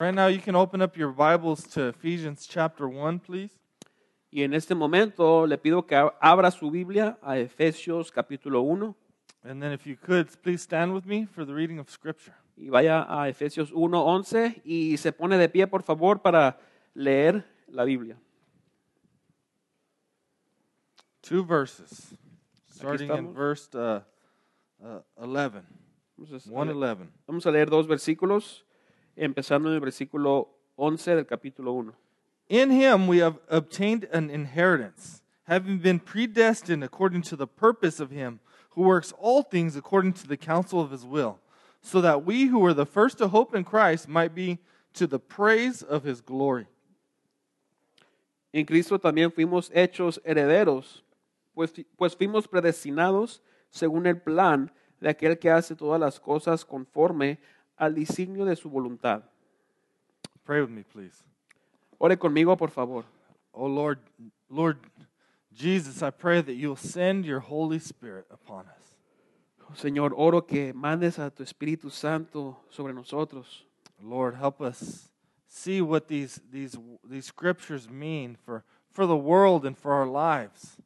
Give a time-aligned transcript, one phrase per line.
[0.00, 3.50] Right now, you can open up your Bibles to Ephesians chapter 1, please.
[4.30, 8.94] Y en este momento le pido que abra su Biblia a Efesios capítulo 1
[9.42, 12.34] And then, if you could, please stand with me for the reading of Scripture.
[12.56, 16.60] y vaya a Efesios 1:11 y se pone de pie por favor para
[16.94, 18.16] leer la Biblia.
[21.22, 22.14] Two verses,
[22.68, 24.00] starting in verse uh,
[24.80, 25.62] uh, 11.
[26.16, 27.10] Entonces, 111.
[27.26, 28.64] Vamos a leer dos versículos,
[29.18, 31.92] empezando en el versículo 11 del capítulo 1.
[32.48, 38.10] In him we have obtained an inheritance, having been predestined according to the purpose of
[38.10, 41.38] him who works all things according to the counsel of his will,
[41.82, 44.58] so that we who were the first to hope in Christ might be
[44.94, 46.66] to the praise of his glory.
[48.54, 51.02] En Cristo también fuimos hechos herederos,
[51.54, 53.40] pues, pues fuimos predestinados
[53.70, 57.38] según el plan de aquel que hace todas las cosas conforme
[57.78, 59.22] al designio de su voluntad.
[60.44, 61.22] Pray with me, please.
[61.98, 63.04] Ore conmigo, por favor.
[63.52, 63.98] Oh Lord,
[64.48, 64.78] Lord
[65.52, 68.94] Jesus, I pray that you'll send your Holy Spirit upon us.
[69.74, 73.64] Señor, oro que mandes a tu Espíritu Santo sobre nosotros.
[74.02, 75.10] Lord, help us
[75.48, 80.76] see what these, these, these scriptures mean for, for the world and for our lives.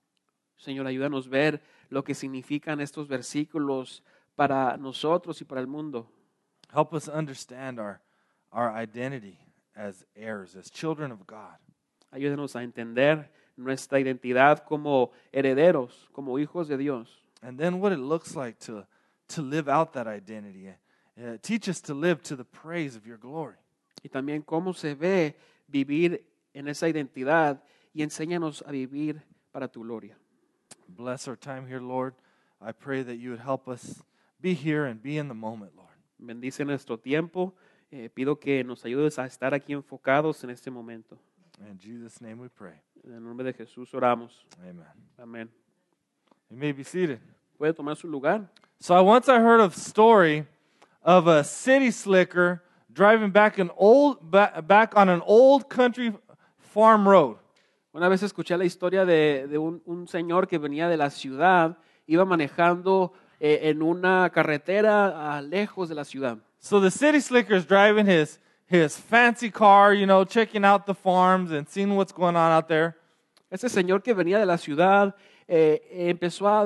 [0.58, 4.02] Señor, ayúdanos a ver lo que significan estos versículos
[4.34, 6.08] para nosotros y para el mundo.
[6.72, 8.00] Help us understand our,
[8.52, 9.38] our identity
[9.76, 11.56] as heirs, as children of God.
[12.14, 17.08] Ayúdanos a entender nuestra identidad como herederos, como hijos de Dios.
[17.42, 18.86] And then what it looks like to,
[19.28, 20.68] to live out that identity.
[21.18, 23.56] Uh, teach us to live to the praise of your glory.
[24.02, 25.34] Y también cómo se ve
[25.70, 26.22] vivir
[26.54, 27.60] en esa identidad
[27.94, 30.16] y enséñanos a vivir para tu gloria.
[30.88, 32.14] Bless our time here, Lord.
[32.60, 34.02] I pray that you would help us
[34.40, 35.91] be here and be in the moment, Lord.
[36.22, 37.52] Bendice nuestro tiempo.
[37.90, 41.18] Eh, pido que nos ayudes a estar aquí enfocados en este momento.
[41.68, 42.80] In Jesus' name we pray.
[43.04, 44.46] En el nombre de Jesús oramos.
[44.60, 44.86] Amen.
[45.18, 45.50] Amén.
[46.48, 47.18] You may be seated.
[47.58, 48.48] ¿Puede tomar su lugar?
[48.78, 50.46] So I once I heard a story
[51.02, 52.62] of a city slicker
[52.92, 56.12] driving back an old back on an old country
[56.56, 57.36] farm road.
[57.92, 61.78] Una vez escuché la historia de, de un, un señor que venía de la ciudad,
[62.06, 63.12] iba manejando
[63.45, 66.39] en una carretera lejos de la ciudad.
[66.61, 68.39] So the city slicker is driving his
[68.69, 72.69] his fancy car, you know, checking out the farms and seeing what's going on out
[72.69, 72.95] there.
[73.51, 75.14] Ese señor que venía de la ciudad
[75.48, 76.61] eh, empezó a,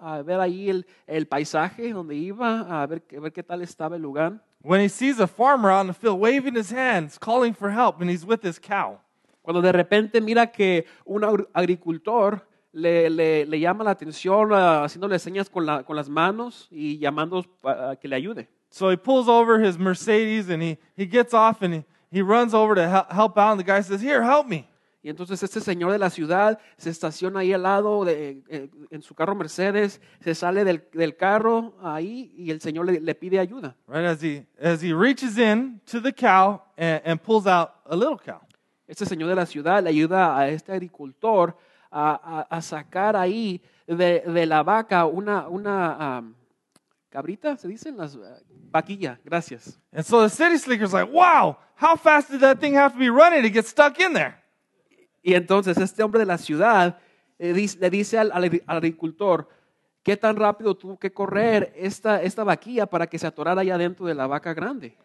[0.00, 3.60] a- a ver ahí el, el paisaje donde iba, a ver, a ver qué tal
[3.60, 4.40] estaba el lugar.
[4.62, 8.08] When he sees a farmer in the field waving his hands, calling for help, and
[8.08, 8.98] he's with his cow.
[9.42, 15.18] Cuando de repente mira que un agricultor le, le- le llama la atención ah, haciéndole
[15.18, 18.48] señas con, la- con las manos y llamando a que le ayude.
[18.70, 22.54] So he pulls over his Mercedes and he, he gets off and he, he runs
[22.54, 23.52] over to hel- help out.
[23.52, 24.66] And the guy says, Here, help me.
[25.04, 29.02] Y entonces este señor de la ciudad se estaciona ahí al lado de, eh, en
[29.02, 33.40] su carro Mercedes, se sale del, del carro ahí y el señor le, le pide
[33.40, 33.74] ayuda.
[33.88, 37.96] Right as he as he reaches in to the cow and, and pulls out a
[37.96, 38.40] little cow.
[38.86, 41.56] Este señor de la ciudad le ayuda a este agricultor
[41.92, 46.34] a, a- a sacar ahí de, de la vaca una, una am,
[47.10, 48.38] cabrita, se dicen las ah,
[48.70, 49.78] vaquilla, gracias.
[49.92, 53.10] And so the city slicker's like, Wow, how fast did that thing have to be
[53.10, 54.36] running to get stuck in there?
[55.22, 56.98] Y entonces este hombre de la ciudad
[57.38, 59.48] eh, dice- le dice al, al al agricultor,
[60.02, 64.06] ¿qué tan rápido tuvo que correr esta, esta vaquilla para que se atorara allá dentro
[64.06, 64.96] de la vaca grande?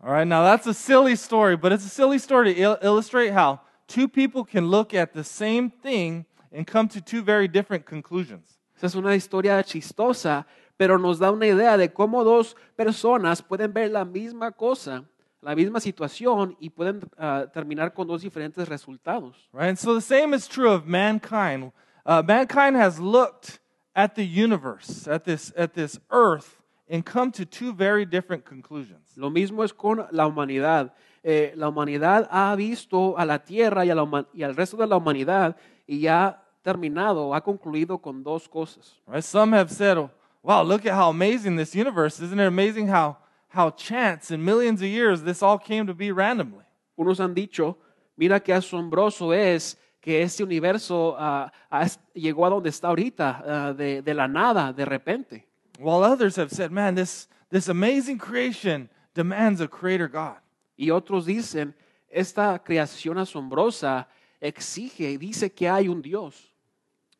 [0.00, 3.32] All right, now that's a silly story, but it's a silly story to il- illustrate
[3.32, 7.84] how two people can look at the same thing and come to two very different
[7.84, 8.58] conclusions.
[8.76, 13.72] Esa es una historia chistosa, pero nos da una idea de cómo dos personas pueden
[13.72, 15.04] ver la misma cosa,
[15.42, 19.48] la misma situación y pueden ah, terminar con dos diferentes resultados.
[19.52, 19.70] Right?
[19.70, 21.72] And so the same is true of mankind.
[22.06, 23.58] Uh, mankind has looked
[23.94, 29.16] at the universe, at this, at this earth, and come to two very different conclusions.
[29.16, 30.92] Lo mismo es con la humanidad.
[31.24, 34.86] Eh, la humanidad ha visto a la tierra y, a la y al resto de
[34.86, 35.56] la humanidad
[35.88, 39.00] y ya ha terminado, ha concluido con dos cosas.
[39.06, 39.24] Right?
[39.24, 39.96] Some have said,
[40.42, 42.24] wow, look at how amazing this universe is.
[42.28, 43.16] Isn't it amazing how,
[43.48, 46.64] how chance in millions of years this all came to be randomly?
[46.98, 47.76] Unos han dicho,
[48.16, 53.42] mira qué asombroso es que este universo ah, ah, es- llegó a donde está ahorita,
[53.46, 55.46] ah, de, de la nada, de repente.
[55.78, 60.36] While others have said, man, this, this amazing creation demands a creator God.
[60.76, 61.74] Y otros dicen,
[62.10, 64.06] esta creación asombrosa
[64.40, 66.34] exige y dice que hay un Dios.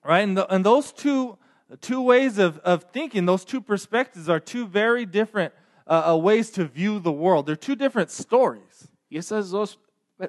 [0.05, 0.23] Right?
[0.23, 1.37] And, the, and those two,
[1.81, 5.53] two ways of, of thinking, those two perspectives are two very different
[5.87, 7.47] uh, uh, ways to view the world.
[7.47, 8.89] They're two different stories.
[9.11, 9.79] Y esas dos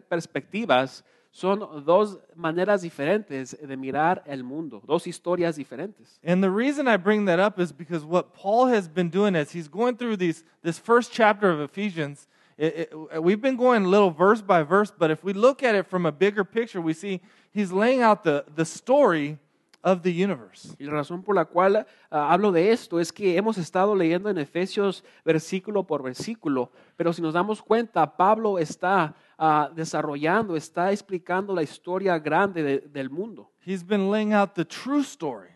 [0.09, 6.19] perspectivas son dos maneras diferentes de mirar el mundo, dos historias diferentes.
[6.24, 9.51] And the reason I bring that up is because what Paul has been doing as
[9.51, 12.27] he's going through these, this first chapter of Ephesians,
[12.59, 15.88] it, it, we've been going little verse by verse, but if we look at it
[15.88, 17.21] from a bigger picture, we see
[17.51, 19.38] he's laying out the, the story
[19.81, 20.75] of the universe.
[20.77, 24.29] Y la razón por la cual ah, hablo de esto es que hemos estado leyendo
[24.29, 30.91] en Efesios versículo por versículo, pero si nos damos cuenta, Pablo está ah, desarrollando, está
[30.91, 33.51] explicando la historia grande de- del mundo.
[33.65, 35.51] He's been laying out the true story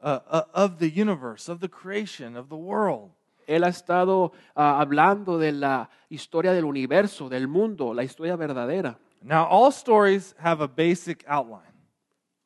[0.00, 3.12] uh, uh, of the universe, of the creation, of the world.
[3.48, 8.98] Él ha estado ah, hablando de la historia del universo, del mundo, la historia verdadera.
[9.22, 11.62] Now, all stories have a basic outline.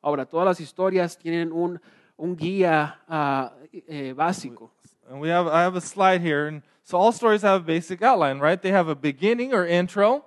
[0.01, 1.79] Ahora, todas las historias tienen un,
[2.17, 3.53] un guía ah,
[3.87, 4.71] eh, básico.
[5.09, 8.01] And we have I have a slide here, and so all stories have a basic
[8.01, 8.61] outline, right?
[8.61, 10.23] They have a beginning or intro,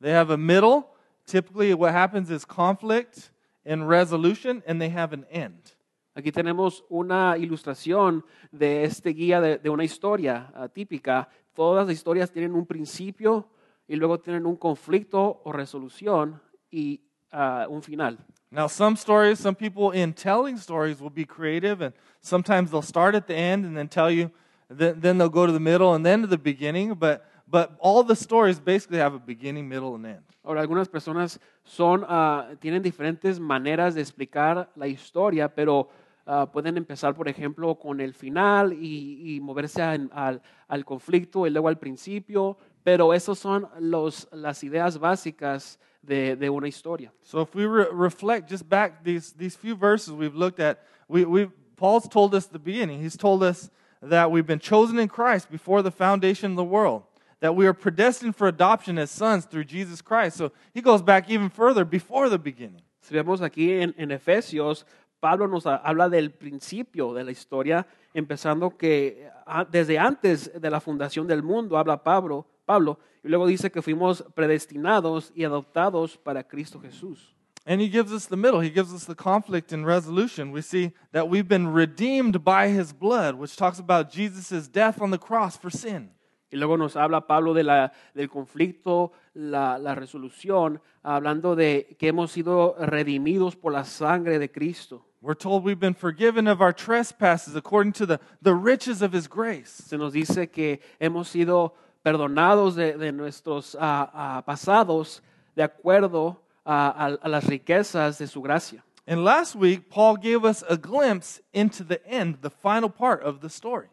[0.00, 0.88] they have a middle.
[1.26, 3.30] Typically, what happens is conflict
[3.66, 5.73] and resolution, and they have an end.
[6.16, 11.28] Aquí tenemos una ilustración de este guía de, de una historia ah, típica.
[11.54, 13.48] Todas las historias tienen un principio
[13.88, 16.40] y luego tienen un conflicto o resolución
[16.70, 17.00] y
[17.32, 18.18] ah, un final.
[18.50, 23.16] Now, some stories, some people in telling stories will be creative, and sometimes they'll start
[23.16, 24.30] at the end and then tell you,
[24.68, 26.94] then, then they'll go to the middle and then to the beginning.
[26.94, 30.24] But but all the stories basically have a beginning, middle, and end.
[30.44, 35.88] Ahora, algunas personas son, ah, tienen diferentes maneras de explicar la historia, pero
[36.26, 41.46] ah, pueden empezar, por ejemplo, con el final y, y moverse a- al, al conflicto
[41.46, 47.12] y luego al principio, pero esas son los, las ideas básicas de, de una historia.
[47.22, 50.78] So if we re- reflect just back these, these few verses we've looked at,
[51.08, 53.00] we, we Paul's told us the beginning.
[53.02, 53.70] He's told us
[54.02, 57.02] that we've been chosen in Christ before the foundation of the world,
[57.40, 60.36] that we are predestined for adoption as sons through Jesus Christ.
[60.36, 62.82] So he goes back even further before the beginning.
[63.00, 64.84] Si vemos aquí en, en Efesios,
[65.24, 69.30] Pablo nos ha- habla del principio de la historia, empezando que
[69.70, 74.22] desde antes de la fundación del mundo habla Pablo, Pablo, y luego dice que fuimos
[74.34, 77.34] predestinados y adoptados para Cristo Jesús.
[77.64, 78.60] And he gives us the middle.
[78.60, 80.52] He gives us the conflict and resolution.
[80.52, 85.10] We see that we've been redeemed by his blood, which talks about Jesus' death on
[85.10, 86.10] the cross for sin.
[86.50, 92.08] Y luego nos habla Pablo de la, del conflicto, la, la resolución, hablando de que
[92.08, 95.06] hemos sido redimidos por la sangre de Cristo.
[95.24, 99.26] We're told we've been forgiven of our trespasses according to the, the riches of his
[99.26, 99.70] grace.
[99.88, 101.72] Se nos dice que hemos sido
[102.04, 105.22] perdonados de, de nuestros ah, ah, pasados
[105.56, 106.36] de acuerdo
[106.66, 108.84] a, a- a las riquezas de su gracia.
[109.06, 113.40] And last week, Paul gave us a glimpse into the end, the final part of
[113.40, 113.88] the story.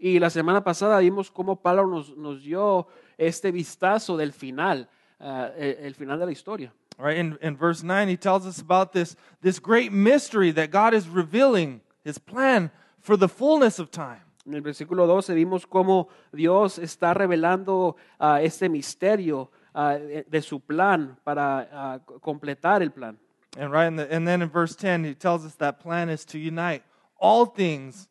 [0.00, 4.88] Y la semana pasada vimos cómo Pablo nos, nos dio este vistazo del final,
[5.20, 6.72] ah, el, el final de la historia.
[7.02, 7.16] Right?
[7.16, 11.08] In, in verse 9, he tells us about this, this great mystery that God is
[11.08, 12.70] revealing his plan
[13.00, 14.20] for the fullness of time.
[14.46, 20.60] En el versículo 12 vimos cómo Dios está revelando ah, este misterio ah, de, su
[20.60, 23.18] plan para ah, completar el plan.
[23.58, 26.24] And right in the, and then in verse 10, he tells us that plan is
[26.26, 26.84] to unite
[27.18, 28.08] all things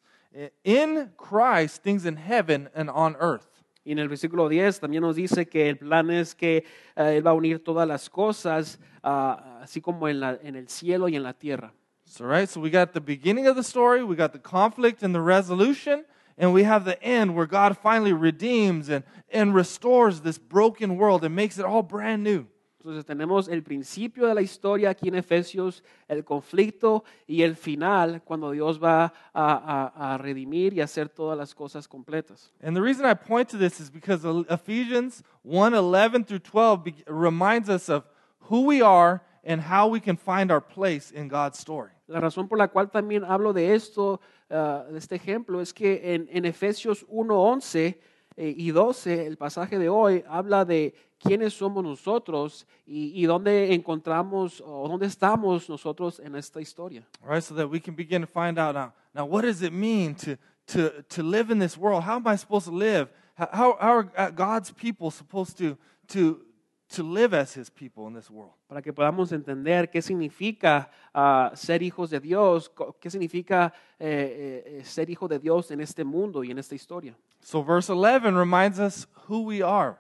[0.65, 3.47] in Christ, things in heaven and on earth.
[3.83, 6.57] Y en el versículo 10 también nos dice que el plan es que
[6.95, 10.67] eh, Él va a unir todas las cosas, ah, así como en, la- en el
[10.69, 11.73] cielo y en la tierra.
[12.05, 15.15] So, right, so we got the beginning of the story, we got the conflict and
[15.15, 16.03] the resolution,
[16.37, 21.23] and we have the end where God finally redeems and, and restores this broken world
[21.23, 22.45] and makes it all brand new.
[22.81, 28.23] Entonces tenemos el principio de la historia aquí en Efesios, el conflicto y el final
[28.23, 32.51] cuando Dios va a, a- a redimir y hacer todas las cosas completas.
[32.59, 37.03] And the reason I point to this is because Ephesians 1 11 through 12 be-
[37.05, 38.03] reminds us of
[38.49, 41.91] who we are and how we can find our place in God's story.
[42.07, 44.19] La razón por la cual también hablo de esto,
[44.49, 47.99] ah, de este ejemplo, es que en, en Efesios 1, 11
[48.37, 53.25] Eh, y 12, eh, el pasaje de hoy habla de quiénes somos nosotros y, y
[53.25, 57.05] dónde encontramos o dónde estamos nosotros en esta historia.
[57.23, 60.15] Right, so that we can begin to find out now, now what does it mean
[60.15, 62.03] to, to, to live in this world?
[62.03, 63.09] How am I supposed to live?
[63.35, 65.77] How, how, are God's people supposed to,
[66.09, 66.41] to,
[66.91, 68.53] to live as his people in this world?
[68.67, 72.69] Para que podamos entender qué significa ah, ser hijos de Dios,
[72.99, 76.75] qué significa eh, eh, eh, ser hijo de Dios en este mundo y en esta
[76.75, 77.15] historia.
[77.41, 79.97] So, verse 11 reminds us who we are.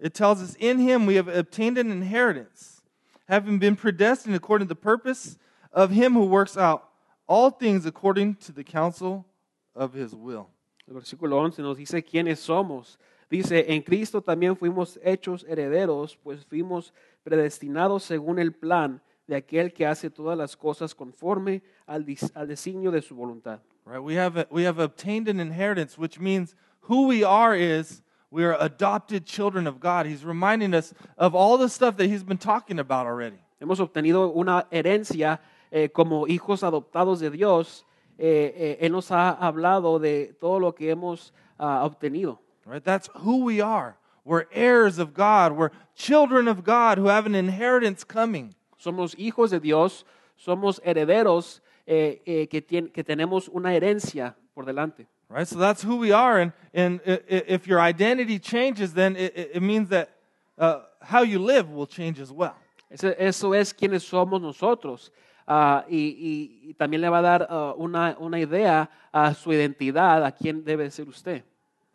[0.00, 2.82] It tells us, In him we have obtained an inheritance,
[3.28, 5.38] having been predestined according to the purpose
[5.72, 6.88] of him who works out
[7.26, 9.26] all things according to the counsel
[9.74, 10.48] of his will.
[10.88, 12.96] El versículo 11 nos dice quiénes somos.
[13.30, 19.72] Dice, en Cristo también fuimos hechos herederos, pues fuimos predestinados según el plan de aquel
[19.72, 23.60] que hace todas las cosas conforme al, al designio de su voluntad.
[23.84, 24.02] Right?
[24.02, 26.56] We have, we have obtained an inheritance, which means
[26.88, 30.06] who we are is we are adopted children of God.
[30.06, 33.38] He's reminding us of all the stuff that he's been talking about already.
[33.60, 37.84] Hemos obtenido una herencia eh, como hijos adoptados de Dios.
[38.18, 42.40] Eh, eh, él nos ha hablado de todo lo que hemos ah, obtenido.
[42.68, 42.84] Right?
[42.84, 43.96] That's who we are.
[44.24, 45.52] We're heirs of God.
[45.52, 48.54] We're children of God who have an inheritance coming.
[48.78, 50.04] Somos hijos de Dios,
[50.38, 55.06] somos herederos eh, eh, que, tien- que tenemos una herencia por delante.
[55.30, 55.48] Right?
[55.48, 56.40] So that's who we are.
[56.40, 60.10] And, and if your identity changes, then it, it means that
[60.58, 62.54] uh, how you live will change as well.
[62.90, 65.10] Eso es quienes somos nosotros.
[65.46, 69.50] Ah, y, y- y también le va a dar ah, una, una idea a su
[69.52, 71.42] identidad, a quién debe ser usted.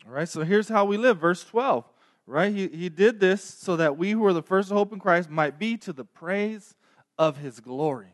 [0.06, 1.18] All right, so here's how we live.
[1.18, 1.84] Verse 12,
[2.26, 2.54] right?
[2.54, 5.30] He, he did this so that we who are the first to hope in Christ
[5.30, 6.74] might be to the praise
[7.18, 8.12] of his glory.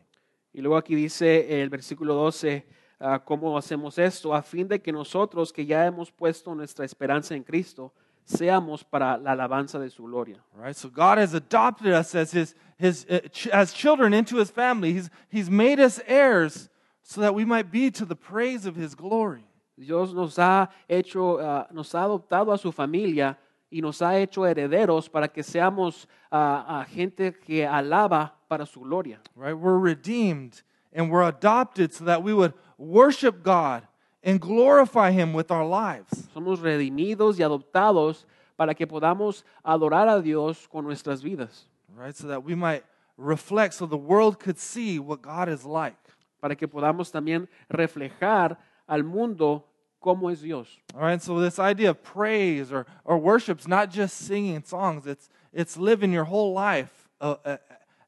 [0.53, 2.63] Y luego aquí dice el versículo 12,
[3.01, 4.33] ah, ¿cómo hacemos esto?
[4.33, 7.91] A fin de que nosotros que ya hemos puesto nuestra esperanza en Cristo,
[8.25, 10.37] seamos para la alabanza de su gloria.
[10.55, 14.37] All right, so God has adopted us as his, his uh, ch- as children into
[14.37, 14.93] his family.
[14.93, 16.69] He's, he's made us heirs
[17.03, 19.43] so that we might be to the praise of his glory.
[19.81, 23.37] Dios nos ha hecho, ah, nos ha adoptado a su familia
[23.71, 29.19] y nos ha hecho herederos para que seamos ah, gente que alaba para su gloria.
[29.35, 29.55] Right?
[29.55, 30.61] We're redeemed
[30.93, 33.87] and we're adopted so that we would worship God
[34.23, 36.29] and glorify him with our lives.
[36.33, 42.15] Somos redimidos y adoptados para que podamos adorar a Dios con nuestras vidas, Right?
[42.15, 42.83] So that we might
[43.17, 45.97] reflect so the world could see what God is like.
[46.39, 49.70] para que podamos también reflejar al mundo
[50.01, 50.67] cómo es Dios.
[50.95, 55.05] All right, so this idea of praise or, or worship is not just singing songs,
[55.05, 57.57] it's, it's living your whole life uh, uh,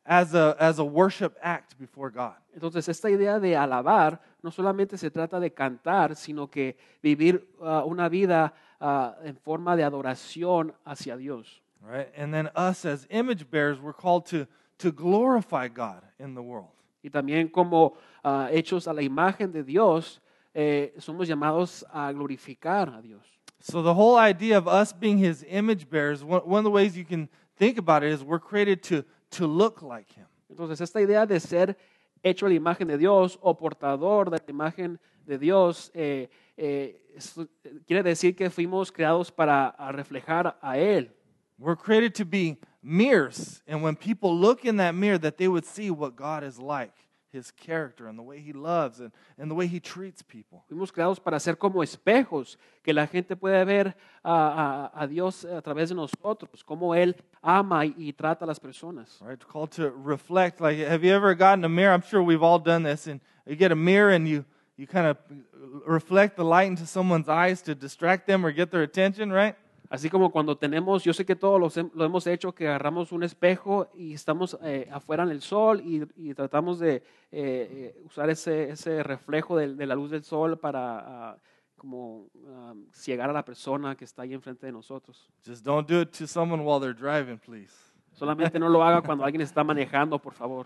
[0.06, 2.36] as, a, as a worship act before God.
[2.56, 7.84] Entonces, esta idea de alabar no solamente se trata de cantar, sino que vivir ah,
[7.86, 11.62] una vida ah, en forma de adoración hacia Dios.
[11.82, 12.10] Right?
[12.18, 14.48] And then us as image bearers, we're called to,
[14.80, 16.70] to glorify God in the world.
[17.02, 20.22] Y también como ah, hechos a la imagen de Dios,
[20.54, 23.24] eh, somos llamados a glorificar a Dios.
[23.60, 26.98] So the whole idea of us being his image bearers, one, one of the ways
[26.98, 30.26] you can think about it is we're created to, to look like him.
[30.50, 31.78] Entonces, esta idea de ser
[32.22, 37.02] hecho a la imagen de Dios o portador de la imagen de Dios eh, eh,
[37.88, 41.12] quiere decir que fuimos creados para a reflejar a Él.
[41.58, 43.62] We're created to be mirrors.
[43.68, 46.94] And when people look in that mirror, that they would see what God is like,
[47.34, 50.64] his character, and the way he loves and, and the way he treats people.
[50.70, 55.44] Fuimos creados para ser como espejos, que la gente puede ver a, a- a Dios
[55.44, 59.20] a través de nosotros, cómo Él ama y, y trata a las personas.
[59.22, 59.40] Right?
[59.46, 60.62] Called to reflect.
[60.62, 61.92] Like, have you ever gotten a mirror?
[61.94, 63.08] I'm sure we've all done this.
[63.08, 64.46] And you get a mirror and you,
[64.78, 65.18] you kind of
[65.86, 69.56] reflect the light into someone's eyes to distract them or get their attention, right?
[69.94, 73.92] Así como cuando tenemos, yo sé que todos lo hemos hecho, que agarramos un espejo
[73.94, 78.72] y estamos eh, afuera en el sol y, y tratamos de eh, eh, usar ese,
[78.72, 81.38] ese reflejo de, de la luz del sol para ah,
[81.78, 85.30] como ah, ciegar a la persona que está ahí enfrente de nosotros.
[85.46, 87.76] Just don't do it to someone while they're driving, please.
[88.14, 90.66] Solamente no lo haga cuando alguien está manejando, por favor.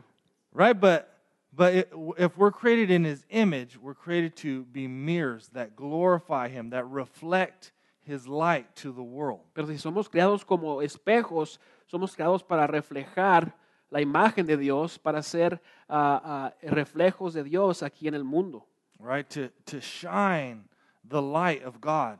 [0.54, 0.80] Right?
[0.80, 1.06] But
[1.52, 6.48] but it, if we're created in His image, we're created to be mirrors that glorify
[6.48, 7.74] Him, that reflect
[8.08, 9.42] His light to the world.
[9.54, 13.54] Pero si somos creados como espejos, somos creados para reflejar
[13.90, 18.66] la imagen de Dios, para ser ah, ah, reflejos de Dios aquí en el mundo.
[19.00, 19.30] Right?
[19.32, 20.70] To to shine
[21.04, 22.20] the light of God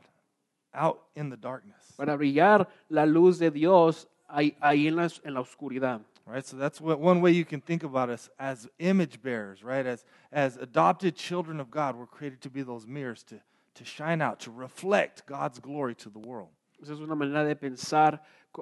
[0.74, 1.94] out in the darkness.
[1.96, 6.00] para brillar la luz de Dios ahí, ahí en, la, en la oscuridad.
[6.26, 6.44] Right?
[6.44, 9.86] So that's what, one way you can think about us as image bearers, right?
[9.86, 13.40] As as adopted children of God, we're created to be those mirrors to
[13.78, 16.48] to shine out, to reflect God's glory to the world.
[16.82, 18.20] Esa es una manera de pensar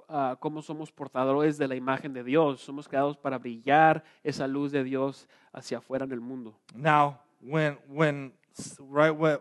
[0.09, 2.63] ah, cómo somos portadores de la imagen de Dios.
[2.63, 6.55] Somos creados para brillar esa luz de Dios hacia afuera en el mundo.
[6.75, 8.33] Now, when when
[8.79, 9.39] right when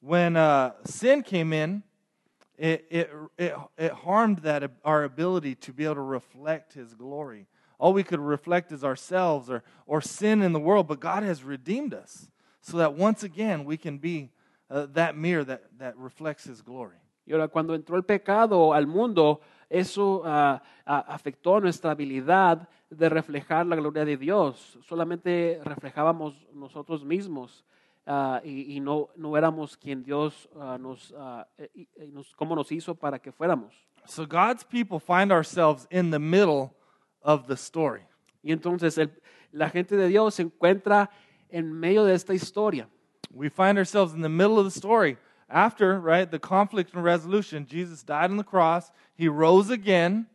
[0.00, 1.82] when uh, sin came in,
[2.58, 7.46] it, it it it harmed that our ability to be able to reflect His glory.
[7.78, 11.42] All we could reflect is ourselves or or sin in the world, but God has
[11.42, 12.28] redeemed us
[12.60, 14.32] so that once again we can be
[14.70, 16.96] uh, that mirror that that reflects His glory.
[17.26, 23.66] Y ahora, cuando entró el pecado al mundo, eso ah, afectó nuestra habilidad de reflejar
[23.66, 24.78] la gloria de Dios.
[24.82, 27.64] Solamente reflejábamos nosotros mismos.
[28.06, 31.14] ah, y, y no, no éramos quien Dios ah, nos,
[31.58, 33.74] eh, y- y nos, cómo nos hizo para que fuéramos.
[34.06, 36.70] So God's people find ourselves in the middle
[37.20, 38.00] of the story.
[38.42, 39.12] Y entonces el-
[39.52, 41.10] la gente de Dios se encuentra
[41.50, 42.88] en medio de esta historia.
[43.32, 45.16] We find ourselves in the middle of the story.
[45.50, 50.26] After, right, the conflict and resolution, Jesus died on the cross, he rose again,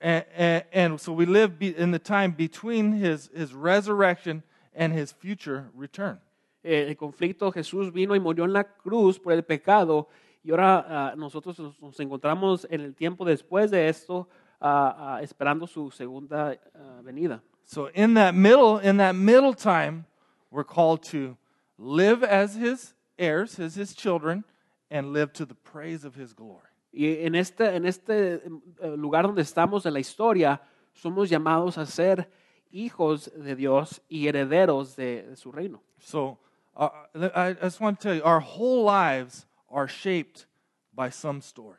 [0.00, 4.42] and, and, and so we live be, in the time between his, his resurrection
[4.74, 6.18] and his future return.
[6.64, 10.08] El conflicto, Jesús vino y murió en la cruz por el pecado
[10.44, 14.28] y ahora ah, nosotros nos, nos encontramos en el tiempo después de esto
[14.60, 16.56] ah, ah, esperando su segunda
[17.02, 17.42] venida.
[17.64, 20.04] So in that middle, in that middle time,
[20.50, 21.36] we're called to
[21.78, 24.44] live as his heirs, as his children,
[24.90, 26.68] and live to the praise of his glory.
[26.92, 28.34] Y en este, en este
[28.82, 30.60] eh, lugar donde estamos en la historia,
[30.94, 32.30] somos llamados a ser
[32.70, 35.82] hijos de Dios y herederos de, de su reino.
[36.00, 36.38] So
[36.76, 40.46] uh, I just want to tell you, our whole lives are shaped
[40.94, 41.78] by some story.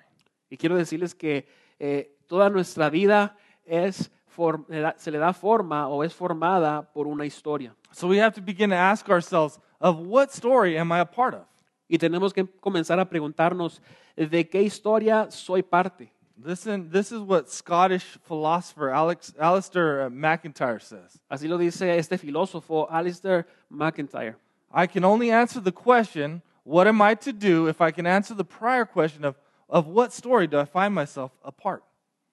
[0.50, 1.46] Y quiero decirles que
[1.80, 3.36] eh, toda nuestra vida
[3.66, 7.76] es for- le da- se le da forma o es formada por una historia.
[7.92, 11.36] So we have to begin to ask ourselves, of what story am I a part
[11.36, 11.46] of?
[11.90, 13.82] Y tenemos que comenzar a preguntarnos
[14.16, 16.10] de qué historia soy parte.
[16.42, 21.20] Listen, this is what Scottish philosopher Alex, Alasdair uh, MacIntyre says.
[21.30, 24.38] Así lo dice este filósofo Alasdair MacIntyre.
[24.74, 28.34] I can only answer the question, what am I to do, if I can answer
[28.34, 29.36] the prior question of,
[29.70, 31.84] of what story do I find myself a part?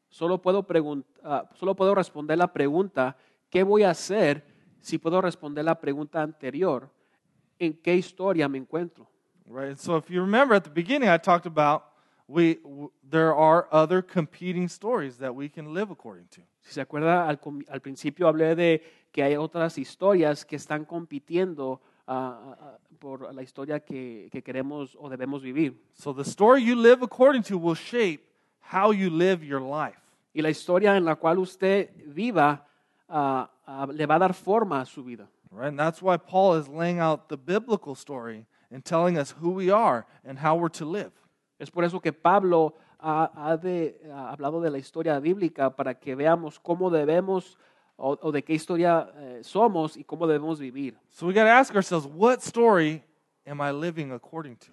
[0.08, 0.64] Solo puedo,
[1.22, 3.16] ah, solo puedo responder la pregunta,
[3.50, 4.42] ¿qué voy a hacer?
[4.80, 6.88] Si puedo responder la pregunta anterior,
[7.60, 9.06] ¿en qué historia me encuentro?
[9.46, 9.78] Right?
[9.78, 11.84] So if you remember at the beginning, I talked about
[12.26, 12.58] we,
[13.02, 16.40] there are other competing stories that we can live according to.
[16.62, 21.80] Si se acuerda, al, al principio hablé de que hay otras historias que están compitiendo
[22.06, 25.74] ah, ah, por la historia que, que queremos o debemos vivir.
[25.94, 28.20] So the story you live according to will shape
[28.60, 29.98] how you live your life.
[30.32, 32.64] Y la historia en la cual usted viva
[33.08, 35.28] ah, ah, le va a dar forma a su vida.
[35.52, 35.68] Right?
[35.68, 39.70] And that's why Paul is laying out the biblical story and telling us who we
[39.70, 41.12] are and how we're to live.
[41.58, 45.94] Es por eso que Pablo ha, ha de- ha hablado de la historia bíblica para
[45.94, 47.56] que veamos cómo debemos
[47.96, 50.96] o, o de qué historia eh, somos y cómo debemos vivir.
[51.10, 53.02] So we got to ask ourselves, what story
[53.46, 54.72] am I living according to?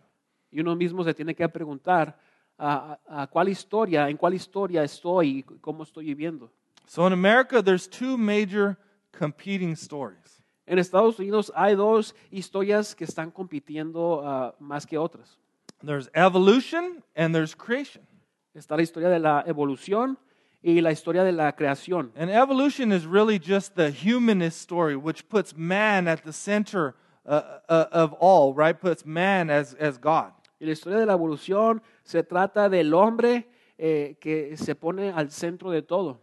[0.51, 2.17] Y uno mismo se tiene que preguntar
[2.57, 6.49] a, a- a cuál historia, en cuál historia estoy y cómo estoy viviendo.
[6.85, 8.77] So in America, there's two major
[9.17, 10.43] competing stories.
[10.65, 15.37] En Estados Unidos hay dos historias que están compitiendo ah, más que otras.
[15.83, 18.05] There's evolution and there's creation.
[18.53, 20.17] Está la historia de la evolución
[20.61, 22.11] y la historia de la creación.
[22.15, 27.59] And evolution is really just the humanist story, which puts man at the center uh,
[27.69, 28.79] uh, of all, right?
[28.79, 30.33] Puts man as, as God.
[30.59, 35.29] Y la historia de la evolución se trata del hombre eh, que se pone al
[35.29, 36.19] centro de todo.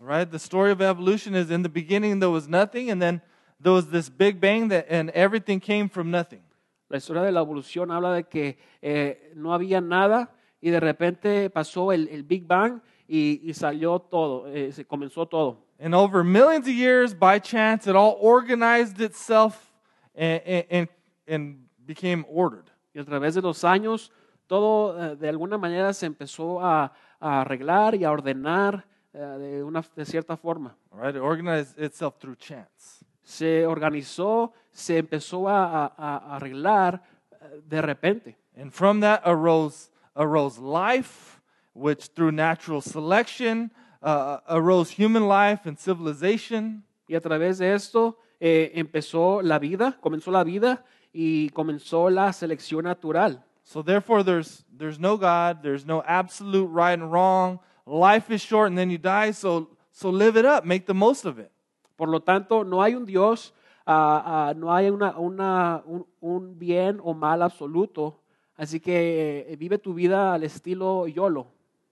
[0.00, 0.30] Right?
[0.30, 3.22] The story of evolution is in the beginning there was nothing, and then
[3.60, 6.42] there was this big bang that, and everything came from nothing.
[6.90, 10.30] La historia de la evolución habla de que eh, no había nada
[10.60, 15.26] y de repente pasó el, el Big Bang y, y salió todo, eh, se comenzó
[15.26, 15.58] todo.
[15.78, 19.72] And over millions of years, by chance, it all organized itself
[20.14, 20.88] and, and,
[21.26, 22.70] and became ordered.
[22.94, 24.12] Y a través de los años,
[24.46, 29.62] todo eh, de alguna manera se empezó a, a arreglar y a ordenar eh, de,
[29.62, 30.74] una, de cierta forma.
[30.92, 31.14] Right?
[31.16, 33.04] It organized itself through chance.
[33.22, 37.00] Se organizó, se empezó a, a- a arreglar
[37.40, 38.36] eh, de repente.
[38.56, 41.40] And from that arose, arose life,
[41.74, 43.70] which through natural selection
[44.02, 46.84] uh, arose human life and civilization.
[47.08, 52.32] Y a través de esto eh, empezó la vida, comenzó la vida y comenzó la
[52.32, 53.42] selección natural.
[53.64, 57.60] So therefore, there's, there's no God, there's no absolute right and wrong.
[57.86, 61.24] Life is short and then you die, so, so live it up, make the most
[61.26, 61.50] of it.
[61.96, 63.52] Por lo tanto, no hay un Dios,
[63.86, 68.20] ah, ah, no hay una, una- un, un bien o mal absoluto.
[68.56, 71.46] Así que eh, vive tu vida al estilo YOLO.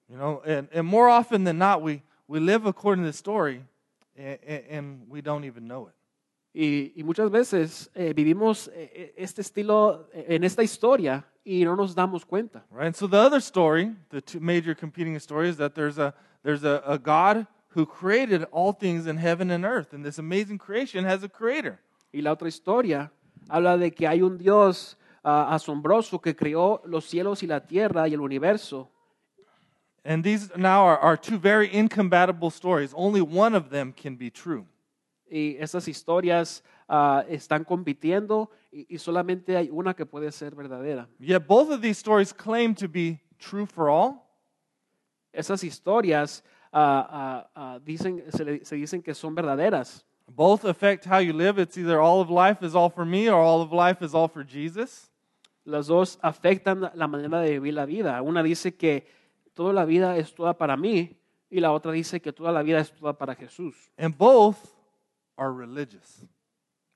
[0.08, 3.62] You know, and, and more often than not, we, we live according to the story
[4.16, 4.38] and,
[4.70, 5.94] and we don't even know it.
[6.54, 11.64] Y, y muchas veces eh, vivimos eh, eh, este estilo eh, en esta historia y
[11.64, 12.62] no nos damos cuenta.
[12.70, 12.86] Right?
[12.86, 16.82] And so the other story, the two major competing stories, that there's a there's a,
[16.86, 21.22] a God who created all things in heaven and earth, and this amazing creation has
[21.22, 21.78] a creator.
[22.12, 23.10] Y la otra historia
[23.48, 28.08] habla de que hay un Dios ah, asombroso que creó los cielos y la tierra
[28.08, 28.88] y el universo.
[30.04, 32.92] And these now are, are two very incompatible stories.
[32.96, 34.66] Only one of them can be true.
[35.32, 36.62] y estas historias
[36.94, 41.08] ah, están compitiendo y, y solamente hay una que puede ser verdadera.
[41.18, 44.26] Yet both of these stories claim to be true for all,
[45.32, 50.04] Esas historias ah, ah, dicen, se, le- se dicen que son verdaderas.
[50.28, 51.58] both affect how you live.
[51.58, 54.28] It's either all of life is all for me or all of life is all
[54.28, 55.10] for Jesus.
[55.64, 58.20] Las dos afectan la manera de vivir la vida.
[58.22, 59.06] Una dice que
[59.54, 61.16] toda la vida es toda para mí
[61.50, 63.74] y la otra dice que toda la vida es toda para Jesús.
[63.96, 64.56] And both
[65.36, 66.26] are religious.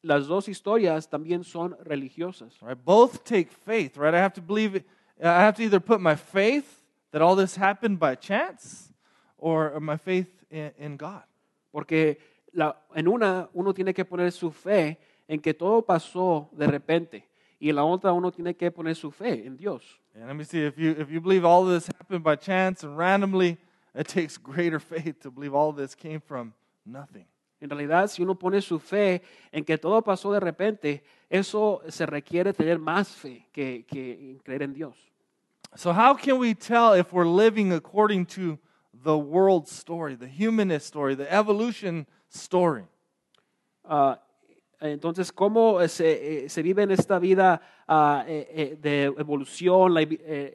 [0.07, 2.61] Las dos historias también son religiosas.
[2.63, 2.79] Right?
[2.85, 4.15] Both take faith, right?
[4.15, 4.87] I have to believe it.
[5.21, 8.93] I have to either put my faith that all this happened by chance
[9.37, 11.25] or my faith in, in God.
[11.73, 12.19] Porque
[12.53, 17.25] la- en una uno tiene que poner su fe en que todo pasó de repente
[17.59, 19.83] y en la otra uno tiene que poner su fe en Dios.
[20.15, 22.97] And let me see if you if you believe all this happened by chance and
[22.97, 23.59] randomly,
[23.93, 27.27] it takes greater faith to believe all this came from nothing.
[27.67, 32.07] En realidad, si uno pone su fe en que todo pasó de repente, eso se
[32.07, 34.97] requiere tener más fe que, que creer en Dios.
[35.75, 38.57] So how can we tell if we're living according to
[39.03, 42.85] the world story, the humanist story, the evolution story?
[43.85, 44.21] Ah,
[44.79, 47.61] entonces, ¿cómo se, eh, se vive en esta vida
[48.29, 50.07] eh, de evolución, la,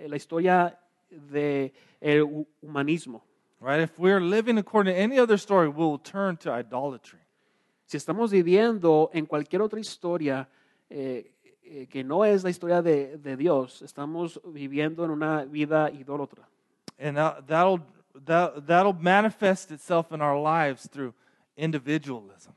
[0.08, 3.26] la historia del humanismo?
[3.62, 3.80] Right?
[3.80, 7.20] If we're living according to any other story, we'll turn to idolatry.
[7.86, 10.50] Si estamos viviendo en cualquier otra historia
[10.90, 11.32] eh,
[11.64, 16.48] eh, que no es la historia de, de Dios, estamos viviendo en una vida idólatra.
[16.98, 17.82] And that, that'll,
[18.26, 21.14] that, that'll manifest itself in our lives through
[21.56, 22.54] individualism.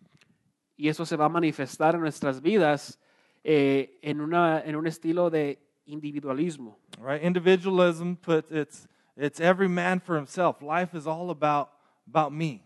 [0.76, 2.98] Y eso se va a manifestar en nuestras vidas
[3.44, 6.78] eh, en, una, en un estilo de individualismo.
[6.98, 7.22] Right?
[7.22, 10.60] Individualism puts it's, it's every man for himself.
[10.62, 11.70] Life is all about,
[12.08, 12.62] about me.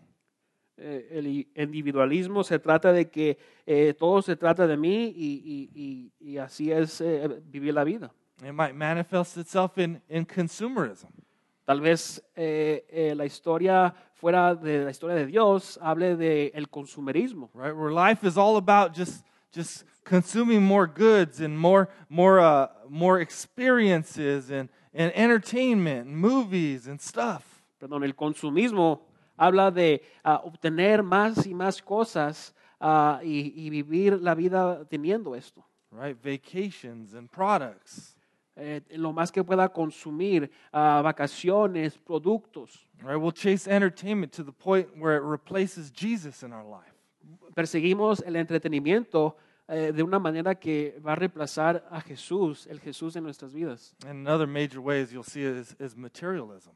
[0.77, 5.69] Eh, el individualismo se trata de que eh, todo se trata de mí y, y-
[5.75, 8.11] y- y así es eh, vivir la vida.
[8.41, 11.09] It might manifest itself in, in consumerism.
[11.65, 16.69] Tal vez eh, eh, la historia fuera de la historia de Dios hable del el
[16.69, 17.75] consumerismo, right?
[17.75, 23.19] Where life is all about just just consuming more goods and more more uh, more
[23.19, 27.43] experiences and and entertainment and movies and stuff.
[27.79, 29.01] perdón, el consumismo
[29.37, 35.35] habla de ah, obtener más y más cosas ah, y, y vivir la vida teniendo
[35.35, 35.65] esto.
[35.91, 36.17] Right?
[36.21, 38.15] Vacations and products.
[38.55, 42.85] Eh, lo más que pueda consumir, ah, vacaciones, productos.
[43.01, 43.15] Right?
[43.15, 46.93] We'll chase entertainment to the point where it replaces Jesus in our life.
[47.55, 49.35] Perseguimos el entretenimiento
[49.69, 53.93] eh, de una manera que va a reemplazar a Jesús, el Jesús en nuestras vidas.
[54.05, 56.71] And another major ways you'll see is, is materialism.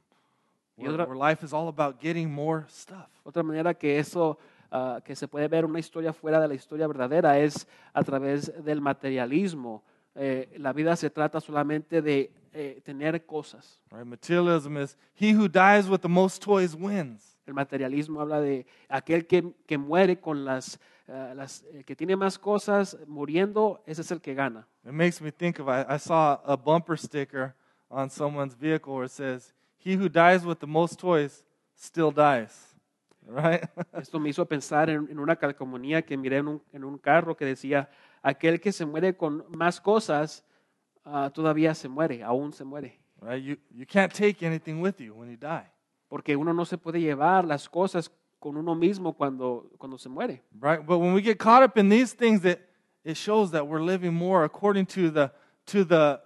[0.77, 3.08] Y Where, otra- where life is all about getting more stuff.
[3.23, 4.38] Otra manera que eso,
[4.71, 8.51] ah, que se puede ver una historia fuera de la historia verdadera es a través
[8.63, 9.84] del materialismo.
[10.15, 13.79] Eh, la vida se trata solamente de eh, tener cosas.
[13.91, 14.06] Right?
[14.06, 17.33] Materialism is he who dies with the most toys wins.
[17.45, 22.15] El materialismo habla de aquel que, que muere con las, ah, las eh, que tiene
[22.15, 24.67] más cosas muriendo, ese es el que gana.
[24.86, 27.53] It makes me think of I, I saw a bumper sticker
[27.89, 31.43] on someone's vehicle where it says, "He who dies with the most toys
[31.75, 32.69] still dies."
[33.25, 33.63] Right?
[33.93, 37.38] Esto me hizo pensar en, en una calcomanía que miré en un, en un carro
[37.38, 37.89] que decía,
[38.21, 40.43] aquel que se muere con más cosas,
[41.06, 42.99] ah, todavía se muere, aún se muere.
[43.21, 43.41] right?
[43.41, 45.65] You you can't take anything with you when you die.
[46.13, 50.43] Porque uno no se puede llevar las cosas con uno mismo cuando, cuando se muere.
[50.62, 50.86] Right?
[50.86, 52.69] But when we get caught up in these things it
[53.04, 55.32] it shows that we're living more according to the
[55.65, 56.21] to the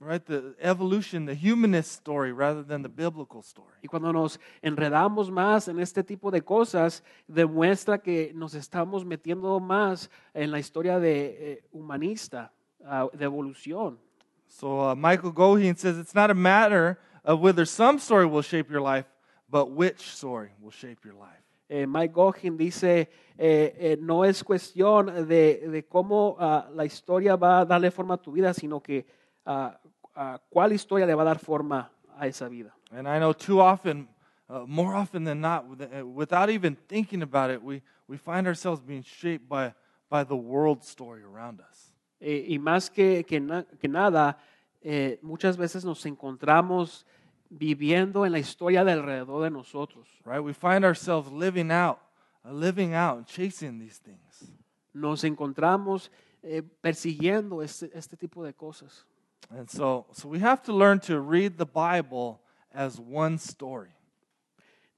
[0.00, 3.72] right the evolution, the humanist story rather than the biblical story.
[3.82, 9.60] Y cuando nos enredamos más en este tipo de cosas, demuestra que nos estamos metiendo
[9.60, 12.52] más en la historia de, eh, humanista,
[12.84, 13.98] ah, de evolución.
[14.46, 18.70] So uh, Michael Goheen says it's not a matter of whether some story will shape
[18.70, 19.06] your life,
[19.48, 21.42] but which story will shape your life.
[21.68, 27.36] Eh, Mike Goheen dice, eh, eh, no es cuestión de, de cómo ah, la historia
[27.36, 29.06] va a darle forma a tu vida, sino que
[29.46, 29.78] ah,
[30.16, 32.74] ah, cuál historia le va a dar forma a esa vida.
[32.90, 34.08] And I know too often,
[34.48, 38.80] uh, more often than not, uh, without even thinking about it, we, we find ourselves
[38.82, 39.72] being shaped by,
[40.08, 41.92] by the world story around us.
[42.20, 44.36] Eh, y más que, que, na- que nada,
[44.82, 47.06] eh, muchas veces nos encontramos
[47.50, 50.08] viviendo en la historia de alrededor de nosotros.
[50.24, 50.40] Right?
[50.40, 51.98] We find ourselves living out,
[52.44, 54.52] uh, living out and chasing these things.
[54.94, 56.10] Nos encontramos
[56.42, 59.04] eh, persiguiendo este, este tipo de cosas.
[59.50, 62.40] And so, so we have to learn to read the Bible
[62.72, 63.90] as one story.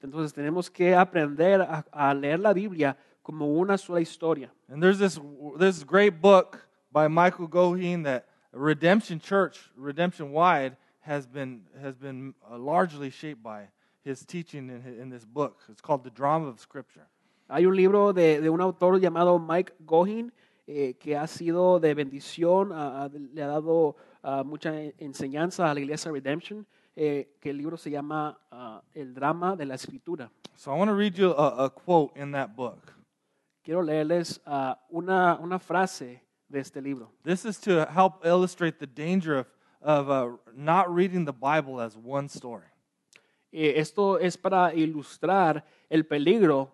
[0.01, 4.51] Entonces tenemos que aprender a, a leer la Biblia como una sola historia.
[4.69, 5.19] And there's this
[5.57, 12.33] this great book by Michael Goheen that Redemption Church, Redemption Wide, has been has been
[12.49, 13.67] uh, largely shaped by
[14.03, 15.61] his teaching in, in this book.
[15.69, 17.07] It's called The Drama of Scripture.
[17.49, 20.31] Hay un libro de, de un autor llamado Mike Goheen
[20.67, 25.73] eh, que ha sido de bendición, ah, ah, le ha dado ah, mucha enseñanza a
[25.73, 30.31] la iglesia Redemption, eh, que el libro se llama ah, El drama de la escritura.
[30.55, 32.93] So I want to read you a, a quote in that book.
[33.61, 36.21] Quiero leerles ah, una, una frase
[36.53, 37.09] de este libro.
[37.23, 39.47] This is to help illustrate the danger of
[39.83, 42.65] of uh, not reading the Bible as one story.
[43.51, 46.71] Eh, esto es para ilustrar el peligro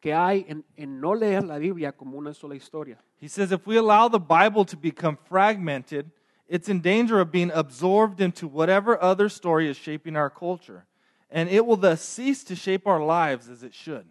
[0.00, 2.98] que hay en, en no leer la Biblia como una sola historia.
[3.16, 6.10] He says if we allow the Bible to become fragmented,
[6.46, 10.86] it's in danger of being absorbed into whatever other story is shaping our culture,
[11.30, 14.06] and it will thus cease to shape our lives as it should.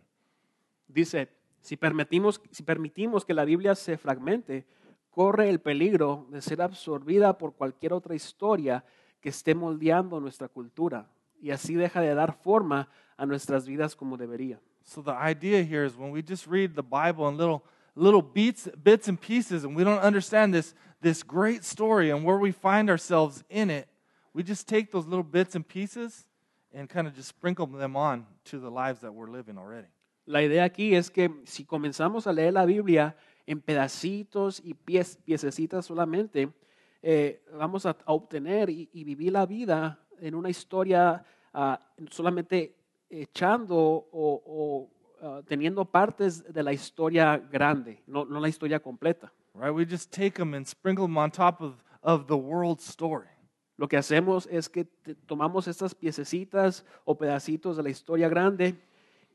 [0.92, 1.28] Dice,
[1.62, 4.64] si permitimos, si permitimos que la Biblia se fragmente,
[5.10, 8.84] corre el peligro de ser absorbida por cualquier otra historia
[9.22, 11.10] que esté moldeando nuestra cultura
[11.42, 14.60] y así deja de dar forma a nuestras vidas como debería.
[14.84, 17.64] So the idea here is when we just read the Bible in little
[17.96, 22.38] little beats, bits and pieces, and we don't understand this this great story and where
[22.38, 23.88] we find ourselves in it,
[24.34, 26.26] we just take those little bits and pieces
[26.74, 29.88] and kind of just sprinkle them on to the lives that we're living already.
[30.26, 33.16] La idea aquí es que si comenzamos a leer la Biblia
[33.50, 36.54] en pedacitos y pies, piececitas solamente,
[37.02, 41.80] eh, vamos a, a obtener y, y vivir la vida en una historia ah,
[42.12, 42.76] solamente
[43.10, 44.08] echando o,
[44.46, 44.90] o,
[45.24, 49.32] ah, teniendo partes de la historia grande, no, no la historia completa.
[49.56, 49.74] Right?
[49.74, 53.30] We just take them and sprinkle them on top of, of the world story.
[53.78, 54.86] Lo que hacemos es que
[55.26, 58.76] tomamos estas piececitas o pedacitos de la historia grande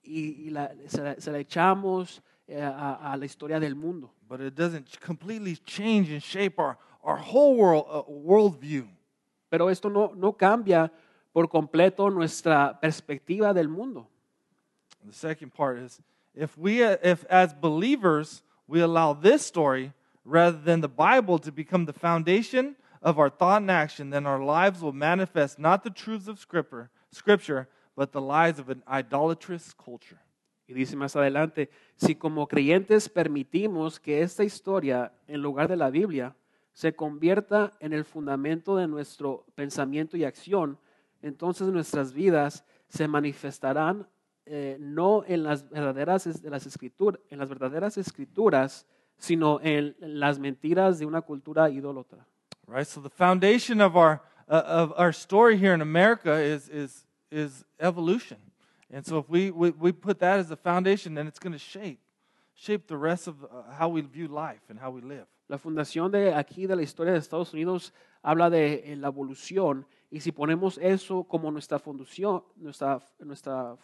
[0.05, 4.11] y, y la- se, la, se la echamos a, a la historia del mundo.
[4.29, 8.87] But it doesn't completely change and shape our, our whole world uh, worldview.
[9.51, 10.91] Pero esto no, no cambia
[11.33, 14.07] por completo nuestra perspectiva del mundo.
[15.05, 16.01] The second part is
[16.35, 19.93] if we, uh, if as believers, we allow this story
[20.25, 24.43] rather than the Bible to become the foundation of our thought and action, then our
[24.43, 29.75] lives will manifest not the truths of Scripture, Scripture, but the lies of an idolatrous
[29.75, 30.19] culture.
[30.67, 35.91] Y dice más adelante, si como creyentes permitimos que esta historia, en lugar de la
[35.91, 36.35] Biblia,
[36.73, 40.79] se convierta en el fundamento de nuestro pensamiento y acción,
[41.23, 44.09] entonces nuestras vidas se manifestarán
[44.47, 50.39] eh, no en las verdaderas de las escrituras, en las verdaderas escrituras, sino en las
[50.39, 52.27] mentiras de una cultura idólatra.
[52.67, 52.87] Right?
[52.87, 57.65] So the foundation of our, uh, of our story here in America is, is, is
[57.79, 58.39] evolution.
[58.95, 61.59] And so if we, we, we put that as the foundation, then it's going to
[61.59, 61.99] shape,
[62.55, 65.27] shape the rest of uh, how we view life and how we live.
[65.49, 69.85] La fundación de aquí de la historia de Estados Unidos habla de eh, la evolución
[70.11, 73.77] y si ponemos eso como nuestra fundación, nuestra, nuestra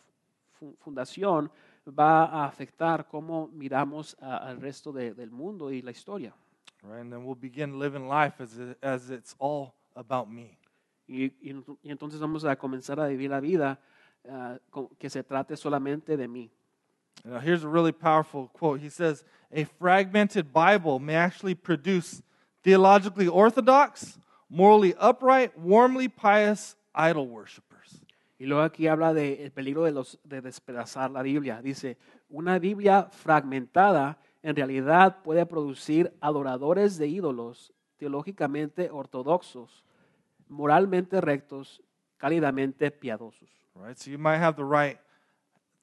[0.52, 1.50] fu- fundación
[1.88, 6.32] va a afectar cómo miramos al resto de- del mundo y la historia.
[6.82, 7.00] Right?
[7.00, 10.56] And then we'll begin living life as, it, as it's all about me.
[11.08, 13.80] Y, y- y entonces vamos a comenzar a vivir la vida
[14.70, 16.50] con- que se trate solamente de mí.
[17.24, 18.80] Now, here's a really powerful quote.
[18.80, 22.22] He says, A fragmented Bible may actually produce
[22.62, 28.02] theologically orthodox, morally upright, warmly pious idol worshippers.
[28.38, 31.61] Y luego aquí habla del peligro de, los, de despedazar la Biblia.
[31.61, 31.98] Dice,
[32.30, 39.85] una Biblia fragmentada en realidad puede producir adoradores de ídolos teológicamente ortodoxos,
[40.48, 41.83] moralmente rectos,
[42.16, 43.50] cálidamente piadosos.
[43.74, 43.98] Right?
[43.98, 44.98] So you might have the right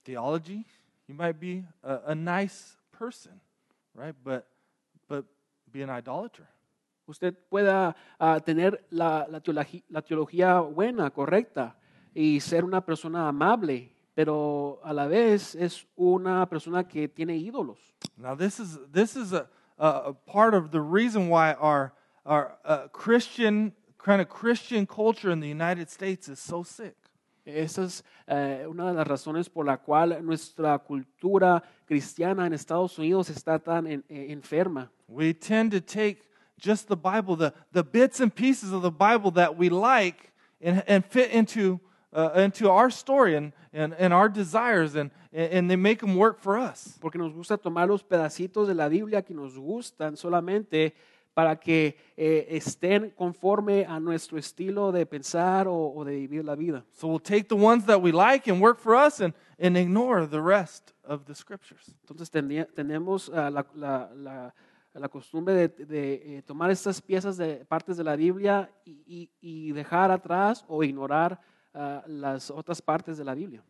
[0.06, 0.66] theology,
[1.08, 3.40] you might be a, a nice person,
[3.96, 4.16] right?
[4.24, 4.48] But,
[5.08, 5.26] but
[5.72, 6.48] be an idolater.
[7.08, 11.76] Usted pueda ah, tener la, la teologi- la teología buena, correcta,
[12.14, 17.78] y ser una persona amable, pero a la vez es una persona que tiene ídolos.
[18.18, 19.48] Now, this is, this is a,
[19.78, 21.94] a, a part of the reason why our,
[22.26, 26.96] our uh, Christian, kind of Christian culture in the United States is so sick.
[27.48, 32.98] Esa es eh, una de las razones por la cual nuestra cultura cristiana en Estados
[33.00, 34.92] Unidos está tan en- eh, enferma.
[35.08, 36.24] We tend to take
[36.62, 40.32] just the Bible, the, the bits and pieces of the Bible that we like,
[40.62, 41.80] and, and fit into,
[42.14, 46.40] uh, into our story and, and, and our desires, and, and they make them work
[46.42, 46.98] for us.
[47.00, 50.94] Porque nos gusta tomar los pedacitos de la Biblia que nos gustan solamente
[51.38, 56.56] para que eh, estén conforme a nuestro estilo de pensar o, o de vivir la
[56.56, 56.84] vida.
[56.94, 60.26] So we'll take the ones that we like and work for us, and, and ignore
[60.28, 61.94] the rest of the scriptures.
[62.02, 62.32] Entonces
[62.74, 64.54] tenemos ah, la, la- la-
[64.96, 69.30] la costumbre de, de, eh, tomar estas piezas de partes de la Biblia y, y-
[69.40, 71.40] y dejar atrás o ignorar
[71.72, 73.62] ah, las otras partes de la Biblia.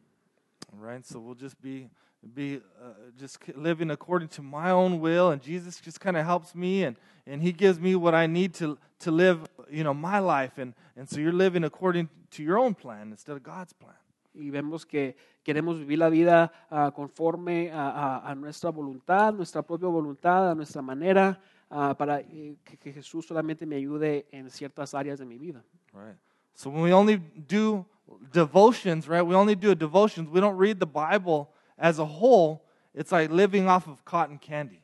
[0.80, 1.04] Right?
[1.04, 1.90] So we'll just be
[2.34, 6.56] be uh, just living according to my own will and Jesus just kind of helps
[6.56, 10.20] me and and he gives me what I need to to live, you know, my
[10.20, 13.96] life and and so you're living according to your own plan instead of God's plan.
[14.34, 19.62] Y vemos que queremos vivir la vida ah, conforme a, a- a nuestra voluntad, nuestra
[19.64, 21.40] propia voluntad, a nuestra manera,
[21.72, 25.64] ah, para eh, que, que Jesús solamente me ayude en ciertas áreas de mi vida.
[25.94, 26.18] Right.
[26.54, 27.86] So when we only do
[28.32, 29.22] devotions, right?
[29.26, 30.30] We only do devotions.
[30.30, 32.62] We don't read the Bible as a whole.
[32.94, 34.82] It's like living off of cotton candy.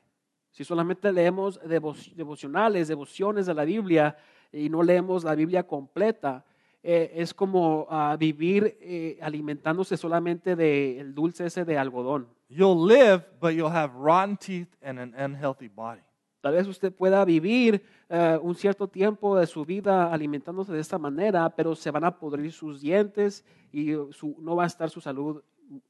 [0.51, 4.15] Si solamente leemos devo- devocionales, devociones de la Biblia
[4.51, 6.45] y no leemos la Biblia completa,
[6.83, 12.27] eh, es como ah, vivir eh, alimentándose solamente del dulce ese de algodón.
[12.49, 16.01] You'll live, but you'll have rotten teeth and an unhealthy body.
[16.41, 20.99] Tal vez usted pueda vivir eh, un cierto tiempo de su vida alimentándose de esta
[20.99, 24.99] manera, pero se van a podrir sus dientes y su- no va a estar su
[25.01, 25.41] salud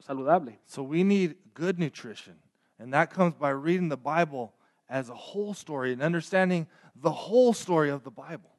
[0.07, 0.55] saludable.
[0.65, 2.35] So we need good nutrition.
[2.79, 4.53] And that comes by reading the Bible
[4.89, 8.49] as a whole story and understanding the whole story of the Bible.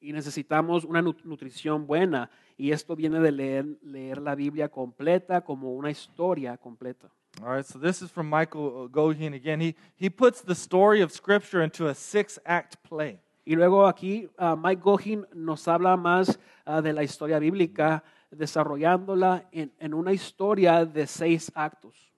[0.00, 2.30] Y necesitamos una nu- nutrición buena.
[2.56, 7.10] Y esto viene de leer, leer la Biblia completa como una historia completa.
[7.42, 9.60] All right, so this is from Michael Goheen again.
[9.60, 13.20] He, he puts the story of Scripture into a six act play.
[13.44, 19.48] Y luego aquí ah, Mike Goheen nos habla más ah, de la historia bíblica, desarrollándola
[19.52, 22.12] en, en una historia de seis actos.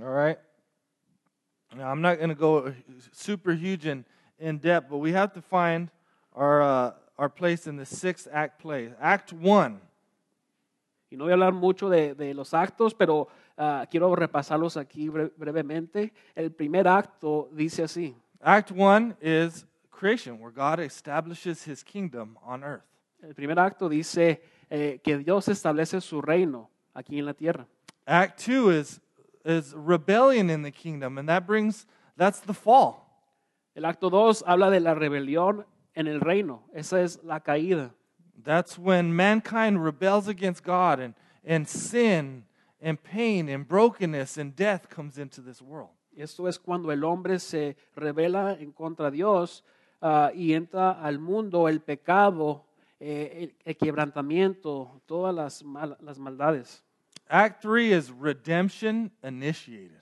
[0.00, 0.38] All right.
[1.76, 2.72] Now, I'm not going to go
[3.12, 4.04] super huge in,
[4.38, 5.88] in depth, but we have to find
[6.34, 8.92] our, uh, our place in the six act play.
[9.00, 9.80] Act one.
[11.12, 15.08] Y no voy a hablar mucho de, de los actos, pero ah, quiero repasarlos aquí
[15.08, 16.12] bre- brevemente.
[16.36, 18.14] El primer acto dice así.
[18.40, 22.84] Act one is creation, where God establishes his kingdom on earth.
[23.22, 27.66] El primer acto dice eh, que Dios establece su reino aquí en la tierra.
[28.06, 29.00] Act two is,
[29.44, 33.10] is rebellion in the kingdom, and that brings, that's the fall.
[33.74, 36.64] El acto 2 habla de la rebelión en el reino.
[36.74, 37.94] Esa es la caída.
[38.42, 42.44] That's when mankind rebels against God and, and sin
[42.80, 45.90] and pain and brokenness and death comes into this world.
[46.16, 49.62] Esto es cuando el hombre se revela en contra de Dios
[50.02, 52.64] ah, y entra al mundo el pecado,
[53.00, 56.84] eh, el, el quebrantamiento, todas las, mal- las maldades.
[57.28, 60.00] Act three is redemption initiated.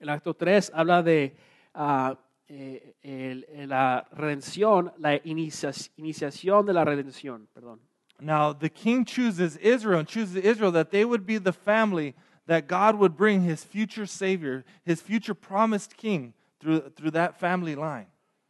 [0.00, 1.36] El acto 3 habla de
[1.74, 2.16] ah,
[2.48, 7.46] eh, el- el- la redención, la inicia- iniciación de la redención.
[7.52, 7.80] Perdón.
[8.20, 12.14] Now, the king chooses Israel and chooses Israel that they would be the family
[12.46, 17.76] that God would bring his future savior, his future promised king through, through that family
[17.76, 18.06] line.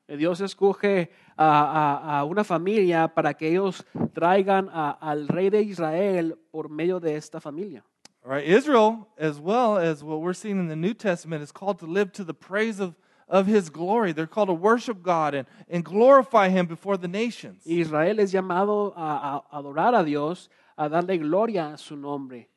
[0.08, 5.50] Eh, Dios escoge a, a- a una familia para que ellos traigan a- al rey
[5.50, 7.84] de Israel por medio de esta familia.
[8.24, 11.78] All right, Israel, as well as what we're seeing in the New Testament, is called
[11.80, 12.94] to live to the praise of,
[13.28, 14.12] of his glory.
[14.12, 17.62] They're called to worship God and, and glorify him before the nations.
[17.66, 22.48] Israel es llamado a, a adorar a Dios, a darle gloria a su nombre.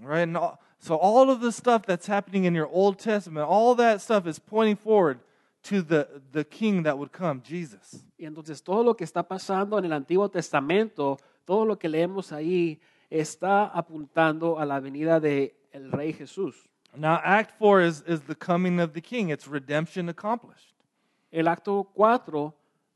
[0.00, 0.22] Right?
[0.22, 4.00] And all, so all of the stuff that's happening in your Old Testament, all that
[4.00, 5.18] stuff is pointing forward
[5.62, 8.04] to the, the king that would come, Jesus.
[8.18, 12.32] Y entonces todo lo que está pasando en el Antiguo Testamento, todo lo que leemos
[12.32, 16.54] ahí, está apuntando a la venida del el Rey Jesús.
[16.96, 19.30] Now, Act 4 is, is the coming of the king.
[19.30, 20.74] It's redemption accomplished.
[21.30, 22.54] El acto 4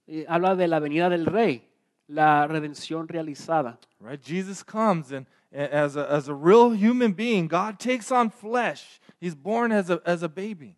[0.08, 1.62] eh, habla de la venida del Rey,
[2.08, 3.78] la redención realizada.
[4.00, 4.20] Right?
[4.20, 9.00] Jesus comes and and as a, as a real human being, God takes on flesh.
[9.20, 10.76] He's born as a, as a baby.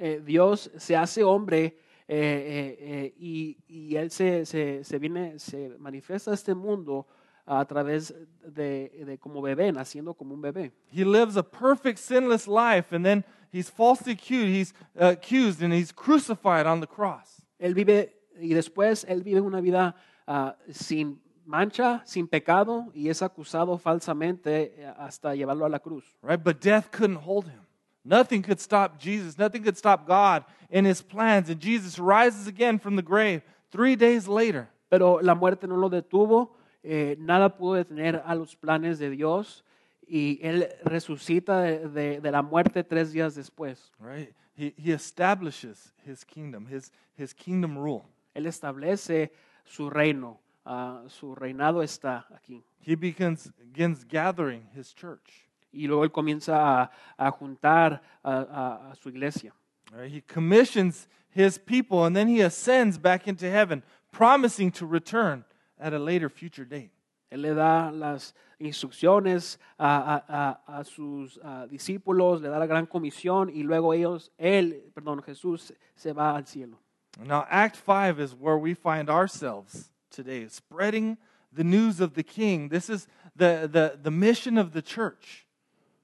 [0.00, 5.76] Eh, Dios se hace hombre eh, eh, y, y Él se, se, se viene, se
[5.78, 7.06] manifiesta a este mundo
[7.44, 10.72] a través de, de como bebé, naciendo como un bebé.
[10.92, 15.72] He lives a perfect, sinless life, and then he's falsely accused, he's uh, accused and
[15.72, 17.42] he's crucified on the cross.
[17.58, 23.22] Él vive y después Él vive una vida ah, sin mancha, sin pecado y es
[23.22, 26.04] acusado falsamente hasta llevarlo a la cruz.
[26.22, 26.40] Right?
[26.40, 27.67] But death couldn't hold him.
[28.08, 29.36] Nothing could stop Jesus.
[29.38, 31.50] Nothing could stop God in his plans.
[31.50, 34.68] And Jesus rises again from the grave three days later.
[34.90, 36.50] Pero la muerte no lo detuvo,
[36.82, 39.62] eh, nada pudo detener a los planes de Dios
[40.06, 43.90] y Él resucita de, de- de la muerte tres días después.
[44.00, 44.32] Right?
[44.56, 48.06] He, he establishes his kingdom, his, his kingdom rule.
[48.34, 49.30] Él establece
[49.66, 52.62] su reino, ah, su reinado está aquí.
[52.80, 55.47] He begins, begins gathering his church.
[55.72, 59.52] Y luego él comienza a, a juntar a, a- a su iglesia.
[59.92, 60.10] Right?
[60.10, 65.44] He commissions his people and then he ascends back into heaven, promising to return
[65.78, 66.90] at a later future date.
[67.30, 69.86] Él le da las instrucciones a,
[70.28, 74.82] a- a- a sus ah, discípulos, le da la gran comisión y luego ellos, él,
[74.94, 76.78] perdón, Jesús se va al cielo.
[77.24, 81.18] Now, Act 5 is where we find ourselves today, spreading
[81.52, 82.68] the news of the king.
[82.68, 85.44] This is the, the, the mission of the church.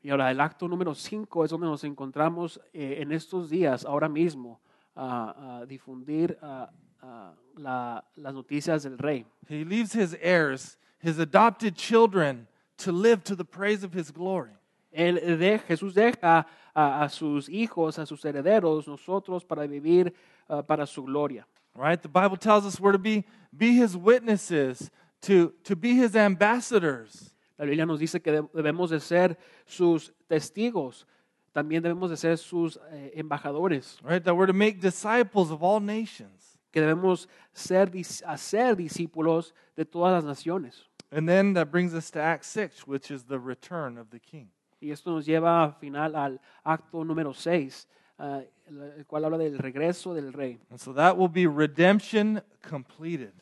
[0.05, 4.07] Y ahora el acto número 5 es donde nos encontramos eh, en estos días, ahora
[4.07, 4.61] mismo,
[4.95, 9.25] a, a difundir ah, ah, la- las noticias del rey.
[9.49, 12.47] He leaves his heirs, his adopted children,
[12.77, 14.51] to live to the praise of his glory.
[14.93, 20.13] Él de- Jesús deja a, a sus hijos, a sus herederos, nosotros, para vivir
[20.51, 21.47] ah, para su gloria.
[21.75, 22.01] Right?
[22.01, 23.25] The Bible tells us we're to be,
[23.57, 24.91] be his witnesses,
[25.23, 27.34] to, to be his ambassadors.
[27.57, 31.07] La Biblia nos dice que de- debemos de ser sus testigos,
[31.53, 34.23] también debemos de ser sus eh, embajadores, Right?
[34.25, 36.59] That we're to make disciples of all nations.
[36.73, 37.93] que debemos ser,
[38.27, 40.89] hacer discípulos de todas las naciones.
[41.13, 44.51] And then that brings us to Act 6, which is the return of the king.
[44.81, 47.87] Y esto nos lleva al final al acto número 6,
[48.19, 50.59] el cual habla del regreso del rey.
[50.71, 53.33] And so that will be redemption completed.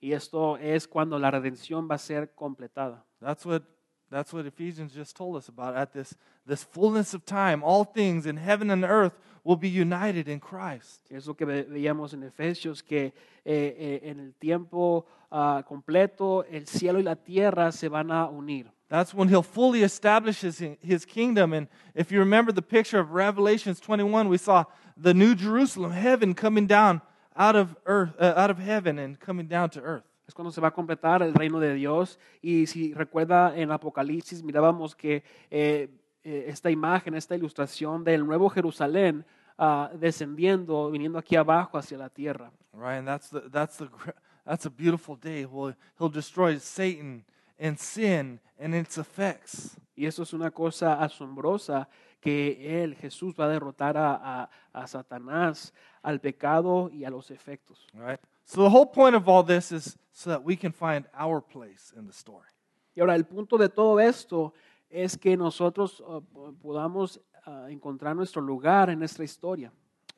[0.00, 3.04] Y esto es cuando la redención va a ser completada.
[3.22, 3.62] That's what
[4.10, 5.74] that's what Ephesians just told us about.
[5.74, 6.14] At this
[6.44, 9.14] this fullness of time, all things in heaven and earth
[9.44, 11.00] will be united in Christ.
[11.10, 13.12] Es lo que ve- veíamos en Efesios, que
[13.44, 18.28] eh, eh, en el tiempo ah, completo el cielo y la tierra se van a
[18.28, 18.66] unir.
[18.88, 21.54] That's when he'll fully establish his, his kingdom.
[21.54, 24.64] And if you remember the picture of Revelations 21, we saw
[24.98, 27.00] the new Jerusalem, heaven coming down
[27.34, 30.04] out of earth, uh, out of heaven and coming down to earth.
[30.32, 32.18] Es cuando se va a completar el reino de Dios.
[32.40, 35.90] Y si recuerda en Apocalipsis, mirábamos que eh,
[36.24, 39.26] eh, esta imagen, esta ilustración del nuevo Jerusalén
[39.58, 42.50] ah, descendiendo, viniendo aquí abajo hacia la tierra.
[42.72, 44.16] Right, and that's the that's the gr-
[44.46, 45.44] that's a beautiful day.
[45.44, 47.26] Well, he'll destroy Satan
[47.60, 49.76] and sin and its effects.
[49.94, 51.90] Y eso es una cosa asombrosa
[52.22, 54.14] que Él, Jesús, va a derrotar a,
[54.44, 57.86] a- a Satanás, al pecado y a los efectos.
[57.92, 58.18] Right.
[58.44, 61.92] So the whole point of all this is so that we can find our place
[61.96, 62.48] in the story.
[62.94, 64.52] Y ahora el punto de todo esto
[64.90, 69.72] es que nosotros po- podamos ah, encontrar nuestro lugar en nuestra historia.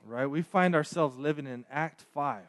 [0.05, 0.27] Right.
[0.29, 2.49] We find ourselves living in Act Five.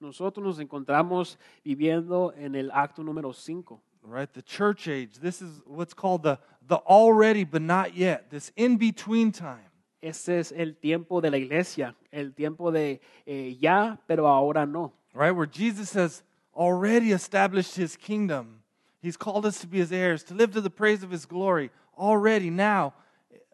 [0.00, 3.80] Nosotros nos encontramos viviendo en el acto número 5.
[4.02, 4.32] Right.
[4.32, 5.20] The church age.
[5.20, 8.30] This is what's called the the already but not yet.
[8.30, 9.70] This in between time.
[10.02, 14.92] Ese es el tiempo de la iglesia, el tiempo de eh, ya, pero ahora no.
[15.14, 15.30] Right.
[15.30, 16.22] Where Jesus has
[16.54, 18.62] already established His kingdom.
[19.00, 21.70] He's called us to be His heirs, to live to the praise of His glory
[21.98, 22.94] already now,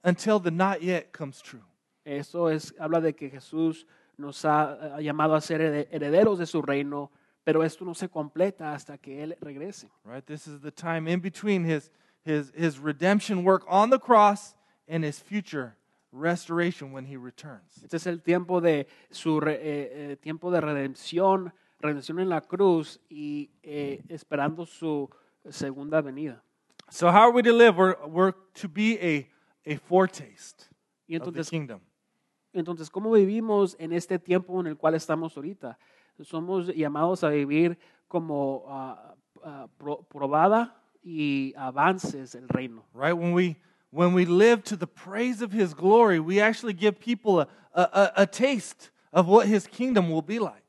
[0.04, 1.62] until the not yet comes true.
[2.04, 3.84] Eso es, habla de que Jesús
[4.16, 7.10] nos ha, ha llamado a ser herederos de su reino,
[7.44, 9.86] pero esto no se completa hasta que Él regrese.
[10.04, 10.26] Right?
[10.26, 11.90] This is the time in between his,
[12.24, 14.54] his, his redemption work on the cross
[14.86, 15.76] and his future
[16.12, 17.82] restoration when he returns.
[17.82, 22.40] Este es el tiempo de su re- eh, eh, tiempo de redención, redención en la
[22.40, 25.08] cruz y eh, esperando su
[25.50, 26.42] segunda venida.
[26.90, 27.76] So, how are we to live?
[27.76, 28.98] We're, we're to be
[29.66, 30.64] a, a foretaste
[31.06, 31.80] Y of the entonces, kingdom.
[32.52, 35.78] entonces, ¿cómo vivimos en este tiempo en el cual estamos ahorita?
[36.22, 37.78] Somos llamados a vivir
[38.08, 42.84] como ah, ah, pro- probada y avances del reino.
[42.94, 43.14] Right?
[43.14, 43.56] When we,
[43.90, 48.12] when we live to the praise of his glory, we actually give people a, a,
[48.16, 50.62] a, taste of what his kingdom will be like.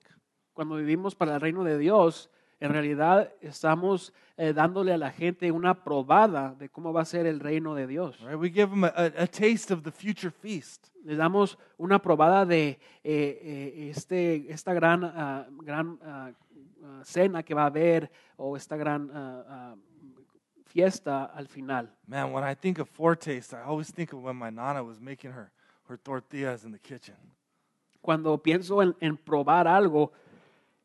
[0.53, 2.29] Cuando vivimos para el reino de Dios,
[2.61, 7.25] en realidad estamos eh, dándole a la gente una probada de cómo va a ser
[7.25, 8.19] el reino de Dios.
[8.21, 8.37] Right?
[8.37, 10.89] We give them a, a, a taste of the future feast.
[11.03, 16.31] Les damos una probada de eh, eh, este, esta gran, ah, gran ah,
[16.83, 19.09] ah, cena que va a haber o esta gran
[20.73, 21.87] fiesta al final.
[22.07, 25.31] Man, when I think of foretaste, I always think of when my nana was making
[25.31, 25.51] her,
[25.87, 27.15] her tortillas in the kitchen.
[28.01, 30.11] Cuando pienso en, en probar algo,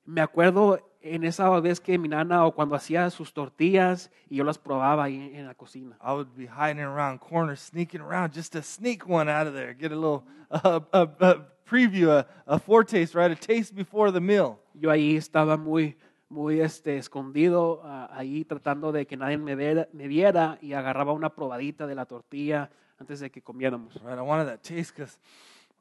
[0.06, 4.44] me acuerdo en esa vez que mi nana o cuando hacía sus tortillas y yo
[4.44, 5.96] las probaba ahí en la cocina.
[6.00, 9.74] I would be hiding around corners, sneaking around just to sneak one out of there,
[9.74, 13.30] get a little uh, a, a preview, a, a foretaste, right?
[13.30, 14.58] A taste before the meal.
[14.74, 15.96] Yo ahí estaba muy,
[16.28, 21.12] muy este, escondido, ah, ahí tratando de que nadie me, viera- me viera y agarraba
[21.12, 23.94] una probadita de la tortilla antes de que comiéramos.
[24.02, 24.18] Right?
[24.18, 25.18] I wanted that taste because,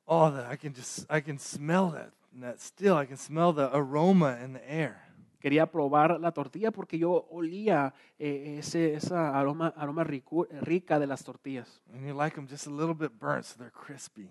[0.06, 2.98] oh, the, I can just, I can smell that, that still.
[2.98, 5.02] I can smell the aroma in the air.
[5.39, 11.08] quería probar la tortilla porque yo olía eh, ese, esa aroma, aroma ricu- rica de
[11.08, 11.82] las tortillas.
[11.94, 14.30] And you like them just a little bit burnt so they're crispy.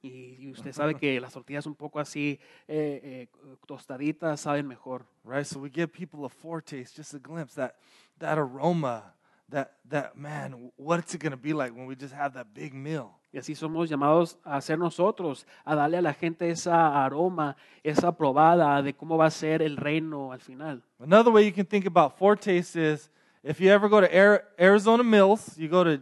[0.00, 2.38] Y, usted sabe que las tortillas un poco así
[2.68, 3.28] eh, eh,
[3.66, 5.04] tostaditas saben mejor.
[5.24, 5.44] Right?
[5.44, 7.74] So we give people a foretaste, just a glimpse, that
[8.18, 9.14] that aroma,
[9.50, 13.18] that that man, what's it gonna be like when we just have that big meal?
[13.32, 18.16] Y así somos llamados a ser nosotros, a darle a la gente esa aroma, esa
[18.16, 20.82] probada de cómo va a ser el reino al final.
[20.98, 23.10] Another way you can think about foretaste is
[23.42, 26.00] if you ever go to Arizona Mills, you go to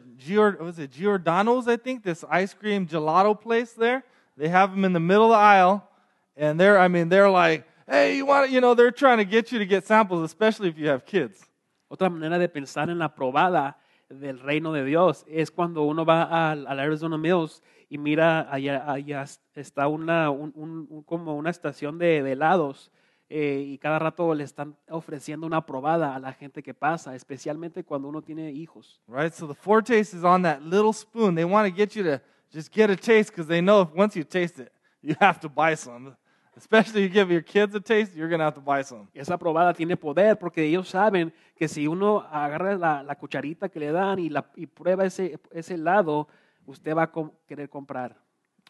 [0.61, 4.03] was it Giordano's, I think, this ice cream gelato place there.
[4.37, 5.89] They have them in the middle of the aisle,
[6.37, 9.25] and they're, I mean, they're like, hey, you want, it?" you know, they're trying to
[9.25, 11.47] get you to get samples, especially if you have kids.
[11.91, 13.77] Otra manera de pensar en la probada
[14.11, 18.85] del reino de Dios es cuando uno va al, al Arizona Mills y mira allá,
[18.91, 19.25] allá
[19.55, 22.91] está una, un- un- un- como una estación de, de helados
[23.29, 27.85] eh, y cada rato le están ofreciendo una probada a la gente que pasa, especialmente
[27.85, 29.01] cuando uno tiene hijos.
[29.09, 29.33] Right?
[29.33, 31.35] So the foretaste is on that little spoon.
[31.35, 32.21] They want to get you to
[32.53, 34.73] just get a taste because they know if once you taste it,
[35.03, 36.17] you have to buy some.
[36.57, 39.07] Especially you give your kids a taste, you're going to have to buy some.
[39.15, 43.79] Esa probada tiene poder porque ellos saben que si uno agarra la, la cucharita que
[43.79, 46.29] le dan y, la, y prueba ese, ese helado,
[46.65, 48.17] usted va a com- querer comprar.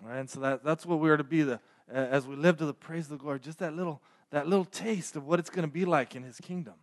[0.02, 0.18] Right?
[0.18, 2.66] And so that, that's what we are to be the, uh, as we live to
[2.66, 4.00] the praise of the glory, just that little,
[4.30, 6.74] that little taste of what it's going to be like in his kingdom.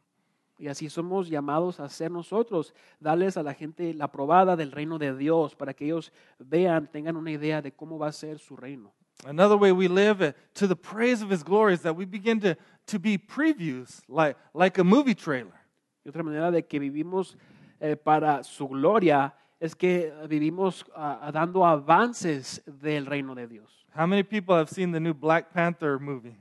[0.59, 4.97] Y así somos llamados a ser nosotros, darles a la gente la probada del reino
[4.97, 8.55] de Dios para que ellos vean, tengan una idea de cómo va a ser su
[8.55, 8.93] reino.
[9.25, 12.39] Another way we live uh, to the praise of his glory is that we begin
[12.41, 12.55] to,
[12.87, 15.59] to be previews, like, like a movie trailer.
[16.05, 17.35] Y otra manera de que vivimos
[17.79, 23.85] eh, para su gloria es que vivimos ah, dando avances del reino de Dios.
[23.95, 26.37] How many people have seen the new Black Panther movie?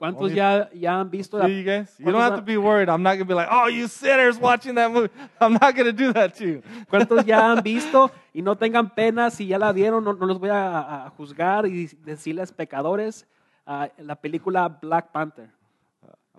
[0.00, 1.94] ¿Cuántos ya, ya han visto la, you guys?
[1.98, 2.88] You don't ¿Cuántos have to be worried.
[2.88, 5.10] I'm not going to be like, oh, you sinners watching that movie.
[5.40, 6.62] I'm not going to do that to you.
[6.90, 10.02] ¿Cuántos ya han visto y no tengan pena si ya la vieron?
[10.02, 13.26] No, no los voy a, a juzgar y decirles pecadores.
[13.66, 15.50] Ah, la película Black Panther.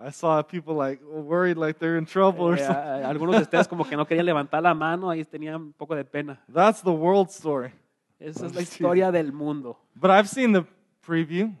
[0.04, 3.04] I saw people like worried like they're in trouble or Eh, something.
[3.04, 6.04] algunos de ustedes como que no querían levantar la mano, ahí tenían un poco de
[6.04, 6.40] pena.
[6.52, 7.70] That's the world story.
[8.18, 9.78] Esa es la historia del mundo.
[9.94, 10.64] But I've seen the
[11.06, 11.52] preview.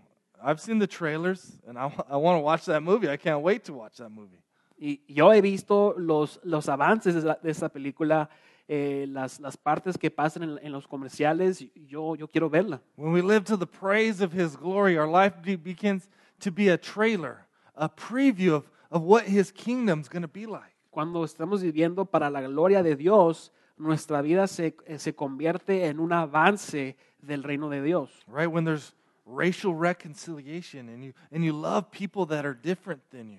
[0.44, 3.08] I've seen the trailers, and I, I want to watch that movie.
[3.08, 4.38] I can't wait to watch that movie.
[4.78, 8.28] Y yo he visto los, los avances de, la- de esta película,
[8.68, 12.80] eh, las, las partes que pasan en, en los comerciales, yo, yo quiero verla.
[12.96, 16.08] When we live to the praise of His glory, our life be, begins
[16.40, 20.72] to be a trailer, a preview of, of what His kingdom's going to be like.
[20.90, 26.12] Cuando estamos viviendo para la gloria de Dios, nuestra vida se, se convierte en un
[26.12, 28.10] avance del reino de Dios.
[28.26, 28.48] Right?
[28.50, 33.38] When there's racial reconciliation and you, and you love people that are different than you.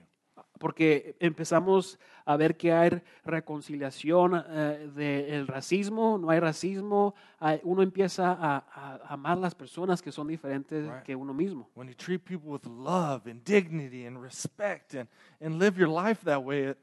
[0.60, 7.82] Porque empezamos a ver que hay reconciliación eh, del racismo, no hay racismo, hay- uno
[7.82, 11.04] empieza a, a- a amar las personas que son diferentes Right.
[11.04, 11.70] que uno mismo.
[11.76, 15.08] When you treat people with love and dignity and respect and,
[15.42, 16.78] and live your life that way, it,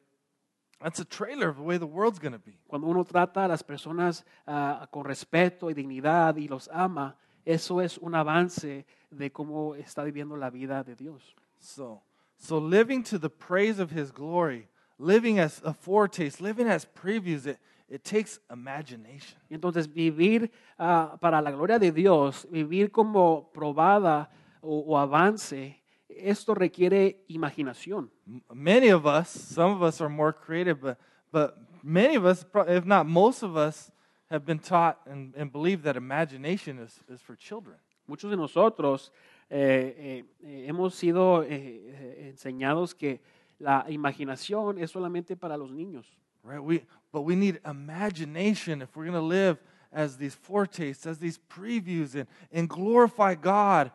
[0.82, 2.58] that's a trailer of the way the world's going to be.
[2.68, 7.80] Cuando uno trata a las personas ah, con respeto y dignidad y los ama, eso
[7.80, 11.34] es un avance de cómo está viviendo la vida de Dios.
[11.58, 12.02] So,
[12.36, 14.68] so living to the praise of His glory,
[14.98, 19.38] living as a foretaste, living as previews, it, it takes imagination.
[19.48, 24.30] Y entonces vivir ah, para la gloria de Dios, vivir como probada
[24.62, 28.10] o, o avance, esto requiere imaginación.
[28.52, 30.98] Many of us, some of us are more creative, but,
[31.32, 33.90] but many of us, if not most of us,
[34.30, 37.76] have been taught and, and believe that imagination is, is for children.
[38.06, 39.10] Muchos de nosotros
[39.50, 43.20] eh, eh, hemos sido eh, eh, enseñados que
[43.58, 46.06] la imaginación es solamente para los niños.
[46.42, 46.62] Right?
[46.62, 49.58] We, but we need imagination if we're going to live
[49.92, 53.90] as these foretastes, as these previews, and, and glorify God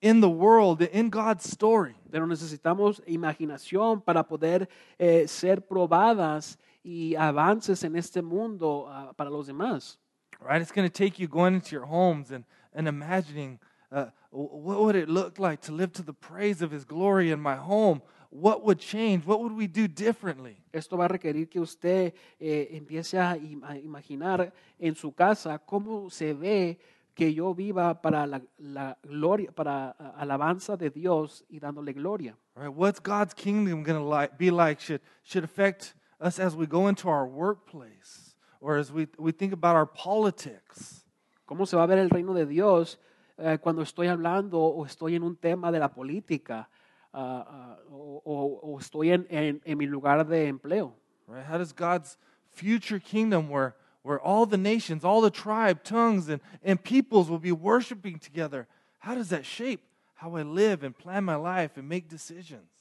[0.00, 1.94] in the world, in God's story.
[2.10, 4.68] Pero necesitamos imaginación para poder
[4.98, 9.98] eh, ser probadas y avances en este mundo ah, para los demás.
[10.40, 10.62] Right?
[10.62, 13.58] It's going to take you going into your homes and, and imagining
[13.92, 17.40] uh, what would it look like to live to the praise of His glory in
[17.40, 18.00] my home?
[18.30, 19.26] What would change?
[19.26, 20.56] What would we do differently?
[20.72, 25.58] Esto va a requerir que usted eh, empiece a, im- a imaginar en su casa
[25.58, 26.78] cómo se ve
[27.12, 32.36] que yo viva para la, la gloria, para alabanza de Dios y dándole gloria.
[32.54, 32.72] Right?
[32.72, 34.80] What's God's kingdom going to like, be like?
[34.80, 39.52] Should, should affect us as we go into our workplace or as we, we think
[39.52, 41.04] about our politics.
[41.48, 42.98] ¿Cómo se va a ver el reino de Dios
[43.38, 46.68] eh, cuando estoy hablando o estoy en un tema de la política?
[47.12, 50.94] ah, o, o- o estoy en, en- en mi lugar de empleo?
[51.26, 51.44] Right?
[51.44, 52.16] How does God's
[52.52, 57.38] future kingdom, where, where all the nations, all the tribe, tongues, and, and peoples will
[57.40, 58.66] be worshiping together,
[59.00, 59.80] how does that shape
[60.14, 62.79] how I live and plan my life and make decisions?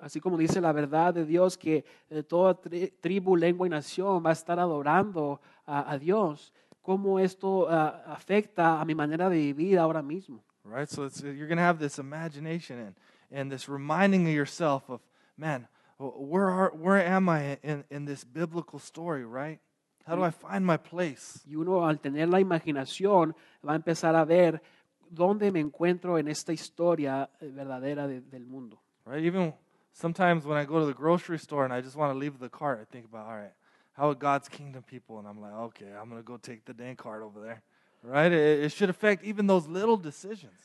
[0.00, 4.22] Así como dice la verdad de Dios, que eh, toda tri- tribu, lengua y nación
[4.24, 9.36] va a estar adorando a, a Dios, ¿cómo esto ah, afecta a mi manera de
[9.36, 10.42] vivir ahora mismo?
[10.64, 10.88] Right?
[10.88, 12.94] So it's, you're going to have this imagination and,
[13.30, 15.00] and this reminding of yourself of,
[15.36, 15.66] man,
[15.98, 19.58] wh- where, are, where am I in, in this biblical story, right?
[20.06, 21.40] How do I find my place?
[21.46, 23.34] Y uno al tener la imaginación
[23.66, 24.60] va a empezar a ver
[25.08, 28.80] dónde me encuentro en esta historia eh, verdadera de- del mundo.
[29.06, 29.24] Right?
[29.24, 29.54] Even
[29.92, 32.48] sometimes when I go to the grocery store and I just want to leave the
[32.48, 33.52] cart, I think about, all right,
[33.92, 35.18] how are God's kingdom people?
[35.18, 37.62] And I'm like, okay, I'm going to go take the dang cart over there.
[38.02, 38.32] Right?
[38.32, 40.58] It, it should affect even those little decisions.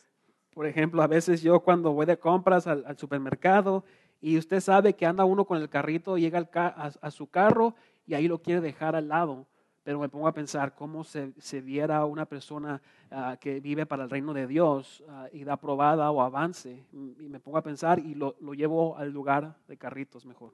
[0.54, 3.84] Por ejemplo, a veces yo cuando voy de compras al, al supermercado
[4.22, 7.28] y usted sabe que anda uno con el carrito, llega al ca- a, a su
[7.28, 7.76] carro
[8.08, 9.46] y ahí lo quiere dejar al lado,
[9.86, 12.82] pero me pongo a pensar cómo se, se viera una persona
[13.12, 17.30] ah, que vive para el reino de Dios ah, y da probada o avance, y
[17.30, 20.54] me pongo a pensar y lo, lo llevo al lugar de carritos mejor.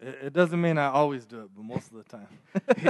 [0.00, 2.28] It, it doesn't mean I always do it, but most of the time.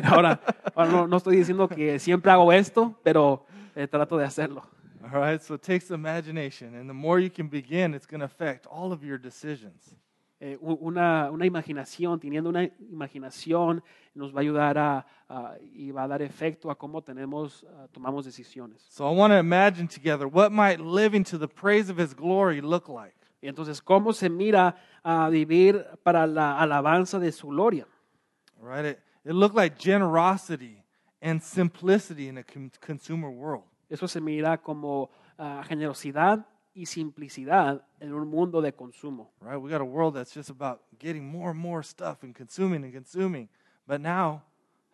[0.09, 0.41] Ahora,
[0.76, 4.62] ahora no, no estoy diciendo que siempre hago esto, pero eh, trato de hacerlo.
[5.03, 5.43] All right?
[5.43, 6.76] So it takes imagination.
[6.76, 9.97] And the more you can begin, it's going to affect all of your decisions.
[10.45, 13.80] Eh, una, una imaginación, teniendo una imaginación,
[14.12, 17.86] nos va a ayudar a, a- y va a dar efecto a cómo tenemos, ah,
[17.93, 18.82] tomamos decisiones.
[18.90, 22.61] So I want to imagine together what might living to the praise of his glory
[22.61, 23.14] look like.
[23.40, 24.74] Y entonces, ¿cómo se mira
[25.05, 27.86] a vivir para la alabanza de su gloria?
[28.61, 28.84] All right?
[28.84, 30.82] It, it looked like generosity
[31.20, 33.62] and simplicity in a con- consumer world.
[33.88, 36.45] Eso se mira como ah, generosidad
[36.75, 39.31] y simplicidad en un mundo de consumo.
[39.41, 39.61] Right?
[39.61, 42.93] We got a world that's just about getting more and more stuff and consuming and
[42.93, 43.49] consuming.
[43.87, 44.43] But now,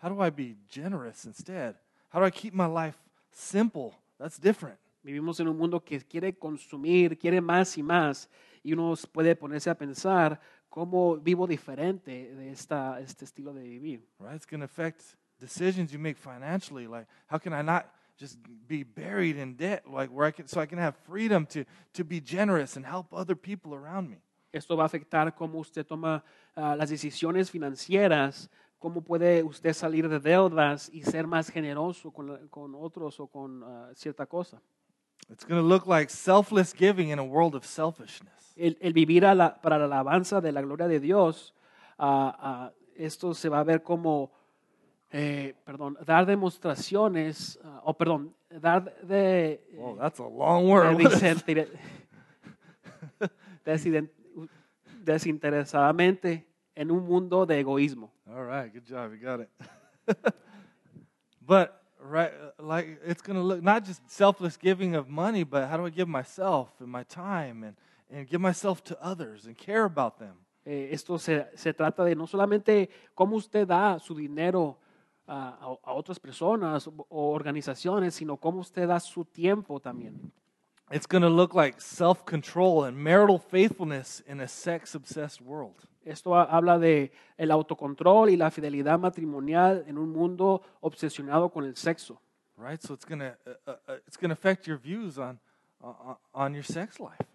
[0.02, 1.76] how do I be generous instead?
[2.10, 2.96] How do I keep my life
[3.32, 3.94] simple?
[4.18, 4.78] That's different.
[5.04, 8.28] Vivimos en un mundo que quiere consumir, quiere más y más,
[8.62, 14.06] y uno puede ponerse a pensar cómo vivo diferente de esta, este estilo de vivir.
[14.18, 14.34] right?
[14.34, 15.02] It's going to affect
[15.40, 16.86] decisions you make financially.
[16.86, 17.86] Like, how can I not
[18.18, 19.84] just be buried in debt?
[19.86, 21.64] Like, where I can, so I can have freedom to,
[21.94, 24.18] to be generous and help other people around me.
[24.52, 26.22] Esto va a afectar cómo usted toma
[26.56, 28.48] ah, las decisiones financieras,
[28.78, 33.62] cómo puede usted salir de deudas y ser más generoso con, con otros o con
[33.62, 34.60] ah, cierta cosa.
[35.30, 38.54] It's going to look like selfless giving in a world of selfishness.
[38.56, 41.54] El, el vivir a la- para la alabanza de la gloria de Dios,
[41.98, 44.32] ah, esto se va a ver como,
[45.10, 50.96] eh, perdón, dar demostraciones, ah, o perdón, dar de, Oh, that's a long word.
[50.96, 51.68] de
[55.04, 58.12] desinteresadamente en un mundo de egoísmo.
[58.26, 59.12] All right, good job.
[59.12, 59.50] You got it.
[61.46, 65.68] but right, uh, like it's going to look not just selfless giving of money, but
[65.68, 67.76] how do I give myself and my time and
[68.10, 70.36] and give myself to others and care about them?
[70.64, 74.78] Eh, esto se, se trata de no solamente cómo usted da su dinero
[75.28, 80.32] a, a otras personas o, o organizaciones, sino cómo usted da su tiempo también.
[80.90, 85.76] It's going to look like self-control and marital faithfulness in a sex-obsessed world.
[86.02, 91.64] Esto ha- habla de el autocontrol y la fidelidad matrimonial en un mundo obsesionado con
[91.64, 92.18] el sexo.
[92.56, 92.80] Right?
[92.80, 95.38] So it's going to uh, uh, it's going to affect your views on
[95.80, 97.28] on on your sex life.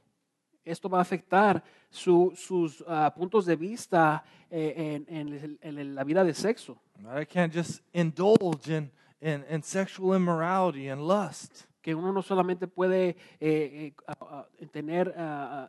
[0.66, 6.04] Esto va a afectar su- sus ah, puntos de vista eh, en, en en la
[6.04, 6.78] vida de sexo.
[7.20, 8.92] I can't just indulge in
[9.22, 11.66] in, in sexual immorality and lust.
[11.82, 15.68] que uno no solamente puede eh, eh, a- a- tener eh,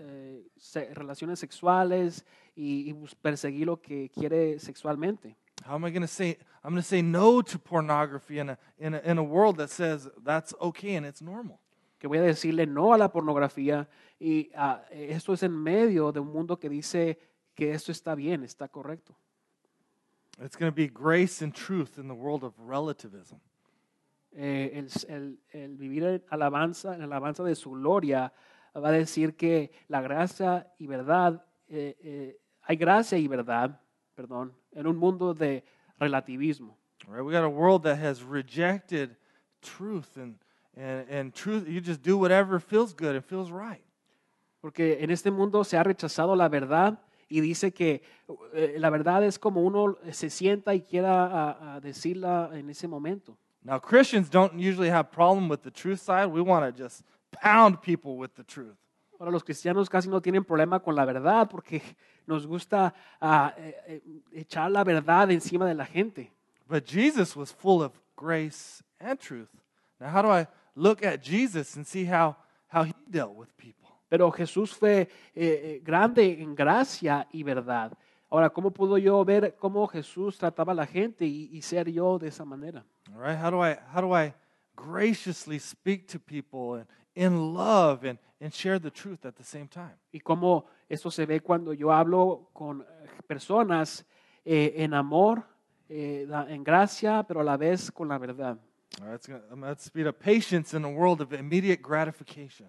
[0.00, 2.24] eh, se- relaciones sexuales
[2.56, 5.36] y, y perseguir lo que quiere sexualmente.
[5.64, 8.58] How am I going to say I'm going to say no to pornography in a,
[8.78, 11.60] in a in a world that says that's okay and it's normal?
[12.02, 13.88] Que voy a decirle no a la pornografía
[14.18, 17.16] y ah, esto es en medio de un mundo que dice
[17.54, 19.14] que esto está bien, está correcto.
[20.42, 23.38] It's going to be grace and truth in the world of relativism.
[24.32, 28.32] Eh, el, el- el vivir en alabanza, en alabanza de su gloria,
[28.74, 33.80] va a decir que la gracia y verdad, eh, eh, hay gracia y verdad,
[34.16, 35.62] perdón, en un mundo de
[36.00, 36.76] relativismo.
[37.06, 37.22] Right?
[37.24, 39.16] We got a world that has rejected
[39.60, 40.36] truth and
[40.76, 43.82] and and truth you just do whatever feels good and feels right.
[44.60, 46.98] Porque en este mundo se ha rechazado la verdad
[47.28, 48.02] y dice que
[48.54, 52.86] eh, la verdad es como uno se sienta y quiera a- a decirla en ese
[52.86, 53.36] momento.
[53.64, 56.26] Now Christians don't usually have problem with the truth side.
[56.26, 57.02] We want to just
[57.42, 58.76] pound people with the truth.
[59.18, 61.80] Ahora los cristianos casi no tienen problema con la verdad porque
[62.26, 64.02] nos gusta ah, eh, eh,
[64.32, 66.30] echar la verdad encima de la gente.
[66.68, 69.48] But Jesus was full of grace and truth.
[70.00, 72.36] Now, how do I look at Jesus and see how,
[72.68, 73.88] how he dealt with people?
[74.08, 77.92] Pero Jesús fue eh, eh, grande en gracia y verdad.
[78.28, 82.18] Ahora, ¿cómo puedo yo ver cómo Jesús trataba a la gente y, y ser yo
[82.18, 82.84] de esa manera?
[83.14, 84.32] All right, how do I, how do I
[84.74, 89.68] graciously speak to people and in love and, and share the truth at the same
[89.68, 89.96] time?
[90.12, 92.84] Y cómo esto se ve cuando yo hablo con eh,
[93.26, 94.06] personas
[94.44, 95.42] eh, en amor,
[95.88, 98.58] eh, en gracia, pero a la vez con la verdad.
[99.14, 102.68] It's gonna, I'm speed up patience in a world of immediate gratification.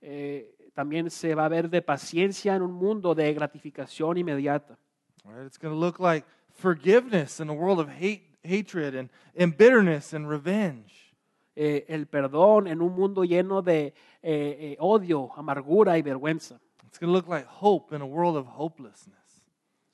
[0.00, 0.44] Eh,
[0.74, 4.76] también se va a ver de paciencia en un mundo de gratificación inmediata.
[5.24, 9.56] Right, it's going to look like forgiveness in a world of hate, hatred and, and
[9.56, 11.14] bitterness and revenge.
[11.56, 16.60] Eh, el perdón en un mundo lleno de eh, eh, odio, amargura y vergüenza.
[16.86, 19.18] It's going to look like hope in a world of hopelessness.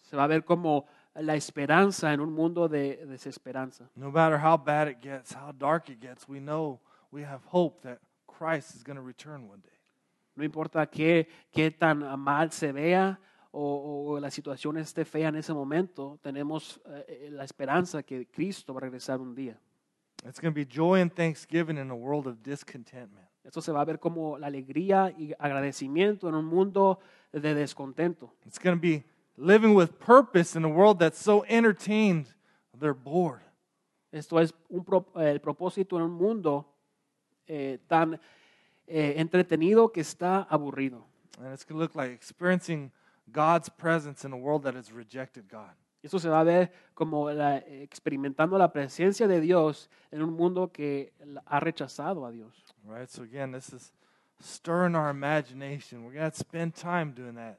[0.03, 3.91] Se va a ver como la esperanza en un mundo de desesperanza.
[3.97, 6.81] No matter how bad it gets, how dark it gets, we know
[7.11, 9.79] we have hope that Christ is going to return one day.
[10.37, 13.19] No importa qué, qué tan mal se vea
[13.53, 18.73] o, o la situación esté fea en ese momento, tenemos eh, la esperanza que Cristo
[18.73, 19.59] va a regresar un día.
[20.25, 23.27] It's going to be joy and thanksgiving in a world of discontentment.
[23.43, 27.01] Esto se va a ver como la alegría y agradecimiento en un mundo
[27.33, 28.35] de descontento.
[28.47, 29.05] It's going to be
[29.41, 32.27] living with purpose in a world that's so entertained,
[32.79, 33.41] they're bored.
[34.13, 36.67] Esto es un pro- eh, el propósito en un mundo
[37.47, 38.21] eh, tan
[38.87, 41.05] eh, entretenido que está aburrido.
[41.39, 42.91] And it's going to look like experiencing
[43.33, 45.71] God's presence in a world that has rejected God.
[46.03, 50.73] Esto se va a ver como la- experimentando la presencia de Dios en un mundo
[50.73, 51.13] que
[51.47, 52.75] ha rechazado a Dios.
[52.85, 53.09] Right?
[53.09, 53.93] So, again, this is
[54.41, 56.05] stirring our imagination.
[56.05, 57.59] We're going to spend time doing that.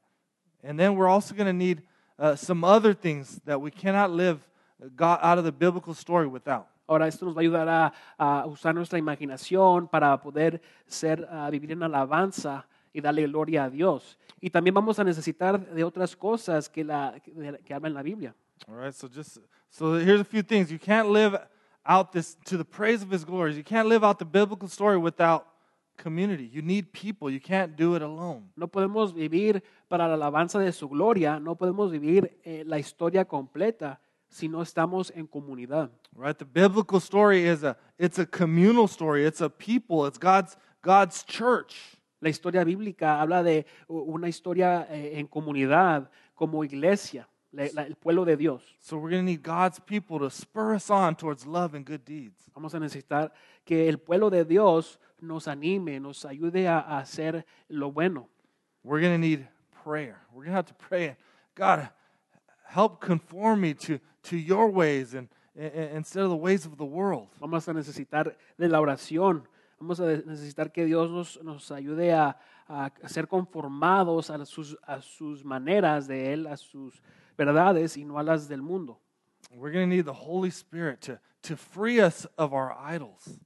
[0.63, 1.81] And then we're also going to need
[2.19, 4.39] uh, some other things that we cannot live
[4.81, 6.67] uh, God out of the biblical story without.
[6.87, 11.49] Ahora esto nos va a ayudar a, a usar nuestra imaginación para poder ser, ah,
[11.49, 14.17] vivir en alabanza y darle gloria a Dios.
[14.41, 18.01] Y también vamos a necesitar de otras cosas que, la, que, que habla en la
[18.01, 18.35] Biblia.
[18.67, 19.39] All right, so just
[19.69, 20.69] so here's a few things.
[20.69, 21.39] You can't live
[21.85, 23.57] out this to the praise of his glories.
[23.57, 25.47] You can't live out the biblical story without
[26.01, 26.49] community.
[26.51, 27.29] You need people.
[27.31, 28.51] You can't do it alone.
[28.55, 33.25] No podemos vivir para la alabanza de su gloria, no podemos vivir eh, la historia
[33.25, 33.99] completa
[34.29, 35.91] si no estamos en comunidad.
[36.15, 36.37] Right?
[36.37, 39.25] The biblical story is a it's a communal story.
[39.25, 40.07] It's a people.
[40.07, 41.97] It's God's God's church.
[42.21, 47.95] La historia bíblica habla de una historia eh, en comunidad, como iglesia, la- la- el
[47.95, 48.63] pueblo de Dios.
[48.79, 52.05] So we're going to need God's people to spur us on towards love and good
[52.05, 52.49] deeds.
[52.53, 53.33] Vamos a necesitar
[53.65, 58.27] que el pueblo de Dios nos anime, nos ayude a, a hacer lo bueno.
[58.83, 59.47] We're going to need
[59.83, 60.17] prayer.
[60.33, 61.15] We're going to have to pray.
[61.55, 61.89] God,
[62.65, 66.77] help conform me to to your ways and, and and instead of the ways of
[66.77, 67.27] the world.
[67.39, 69.43] Vamos a necesitar de la oración.
[69.79, 75.01] Vamos a necesitar que Dios nos, nos ayude a, a ser conformados a sus, a
[75.01, 77.01] sus maneras de Él, a sus
[77.35, 78.99] verdades y no a las del mundo.
[79.51, 83.39] We're going to need the Holy Spirit to, to free us of our idols.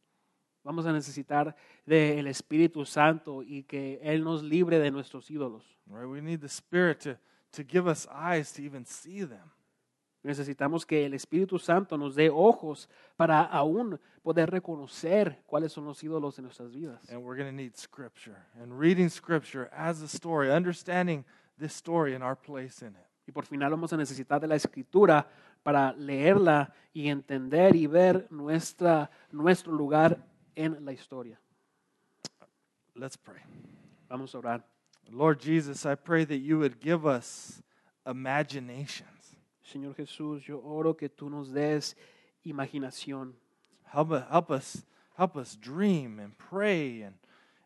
[0.66, 1.56] Vamos a necesitar
[1.86, 5.78] del Espíritu Santo y que Él nos libre de nuestros ídolos.
[5.86, 6.08] Right?
[6.08, 7.18] We need the Spirit to,
[7.52, 9.52] to give us eyes to even see them.
[10.24, 16.04] Necesitamos que el Espíritu Santo nos dé ojos para aún poder reconocer cuáles son los
[16.04, 17.08] ídolos de nuestras vidas.
[17.12, 21.24] And we're going to need Scripture and reading Scripture as a story, understanding
[21.60, 23.06] this story and our place in it.
[23.28, 25.28] Y por final vamos a necesitar de la escritura
[25.62, 30.26] para leerla y entender y ver nuestra, nuestro lugar
[30.56, 31.38] en la historia.
[32.96, 33.42] Let's pray.
[34.10, 34.64] Vamos a orar.
[35.12, 37.62] Lord Jesus, I pray that you would give us
[38.06, 39.36] imaginations.
[39.64, 41.96] Señor Jesús, yo oro que tú nos des
[42.46, 43.34] imaginación.
[43.86, 44.84] Help, help us
[45.18, 47.16] help us dream and pray and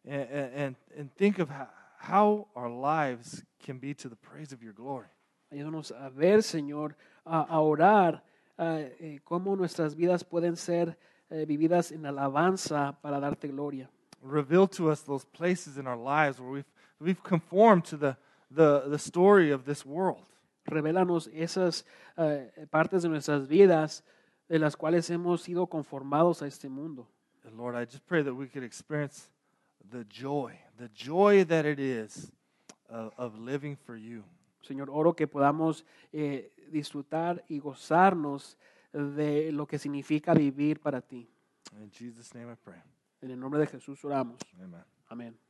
[0.06, 1.68] and, and, and think of how,
[1.98, 5.08] how our lives can be to the praise of your glory.
[5.54, 6.94] Ayúdanos a ver, Señor,
[7.26, 8.22] a, a orar
[8.58, 10.98] ah, eh, cómo nuestras vidas pueden ser
[11.30, 13.90] eh, vividas en alabanza para darte gloria.
[14.22, 16.66] Reveal to us those places in our lives where we've
[17.00, 18.18] we've conformed to the
[18.52, 20.26] the, the story of this world.
[20.66, 21.86] Revélanos esas
[22.18, 24.04] eh, partes de nuestras vidas
[24.48, 27.08] de las cuales hemos sido conformados a este mundo.
[27.46, 29.30] And Lord, I just pray that we could experience
[29.92, 32.32] the joy, the joy that it is
[32.90, 34.24] of, of living for you.
[34.62, 38.58] Señor, oro que podamos eh, disfrutar y gozarnos
[38.94, 41.30] de lo que significa vivir para ti.
[41.80, 42.82] In Jesus' name I pray.
[43.22, 44.40] En el nombre de Jesús oramos.
[44.60, 44.84] Amen.
[45.08, 45.49] Amén.